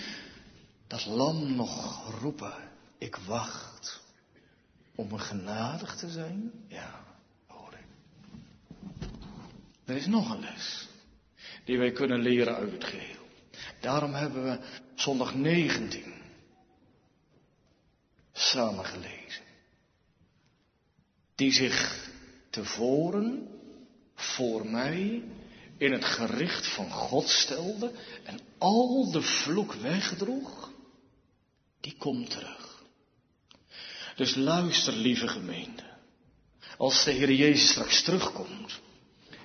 [0.87, 2.53] dat lam nog roepen,
[2.97, 4.01] ik wacht
[4.95, 6.51] om genadig te zijn?
[6.67, 7.03] Ja,
[7.47, 7.87] hoor ik.
[9.85, 10.87] Er is nog een les
[11.65, 13.27] die wij kunnen leren uit het geheel.
[13.79, 14.59] Daarom hebben we
[14.95, 16.18] zondag 19
[18.49, 19.43] samen gelezen.
[21.35, 22.09] Die zich
[22.49, 23.47] tevoren
[24.15, 25.23] voor mij
[25.77, 27.91] in het gericht van God stelde
[28.23, 30.71] en al de vloek wegdroeg,
[31.79, 32.83] die komt terug.
[34.15, 35.83] Dus luister, lieve gemeente,
[36.77, 38.79] als de Heer Jezus straks terugkomt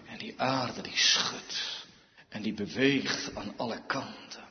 [0.07, 1.87] en die aarde die schudt
[2.29, 4.44] en die beweegt aan alle kanten.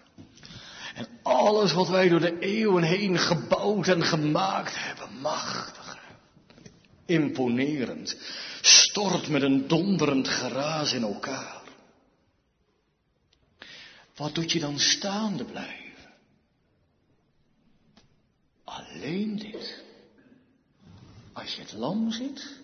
[0.93, 5.97] En alles wat wij door de eeuwen heen gebouwd en gemaakt hebben, machtig,
[7.05, 8.17] imponerend,
[8.61, 11.61] stort met een donderend geraas in elkaar.
[14.15, 15.83] Wat doet je dan staande blijven?
[18.63, 19.83] Alleen dit.
[21.33, 22.59] Als je het lam ziet,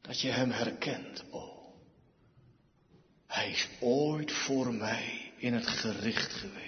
[0.00, 1.24] dat je hem herkent.
[1.30, 1.74] Oh,
[3.26, 6.65] hij is ooit voor mij in het gericht geweest.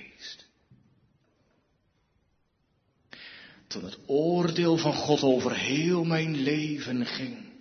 [3.69, 7.53] Toen het oordeel van God over heel mijn leven ging.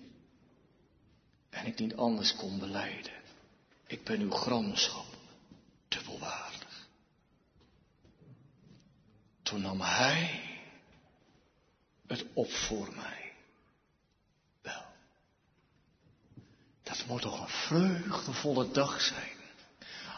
[1.50, 3.14] En ik niet anders kon beleiden.
[3.88, 5.06] Ik ben uw gramschap
[5.88, 6.88] dubbelwaardig.
[9.42, 10.42] Toen nam hij
[12.08, 13.34] het op voor mij.
[14.62, 14.86] Wel,
[16.84, 19.36] dat moet toch een vreugdevolle dag zijn.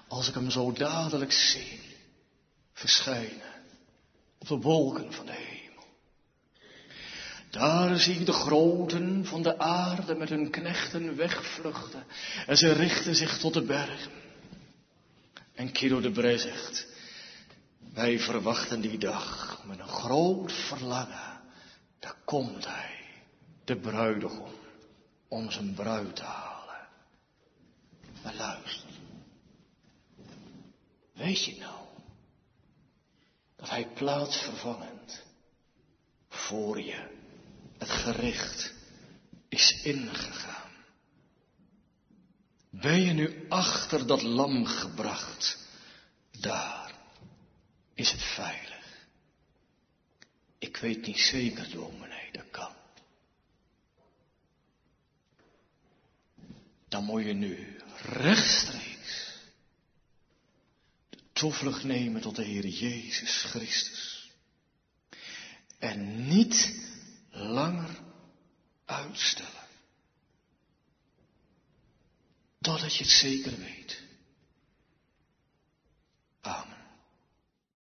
[0.08, 1.80] Als ik hem zo dadelijk zie
[2.74, 3.64] verschijnen
[4.38, 5.59] op de wolken van de hemel.
[7.50, 12.04] Daar zie ik de groten van de aarde met hun knechten wegvluchten.
[12.48, 14.12] En ze richten zich tot de bergen.
[15.54, 16.88] En Kilo de Bre zegt,
[17.94, 21.42] wij verwachten die dag met een groot verlangen.
[22.00, 23.06] Daar komt hij,
[23.64, 24.54] de bruidegom,
[25.28, 26.88] om zijn bruid te halen.
[28.24, 28.90] Maar luister,
[31.14, 31.80] weet je nou
[33.56, 35.24] dat hij plaatsvervangend
[36.30, 37.19] voor je
[37.80, 38.74] het gericht
[39.50, 40.72] is ingegaan.
[42.70, 45.58] Ben je nu achter dat lam gebracht?
[46.40, 46.94] Daar
[47.94, 49.08] is het veilig.
[50.58, 52.74] Ik weet niet zeker, dominee, dat kan.
[56.88, 59.38] Dan moet je nu rechtstreeks
[61.10, 64.32] de toevlucht nemen tot de Heer Jezus Christus.
[65.80, 66.80] En niet
[67.40, 68.00] langer
[68.86, 69.68] uitstellen.
[72.62, 74.04] Totdat je het zeker weet.
[76.42, 76.79] Amen.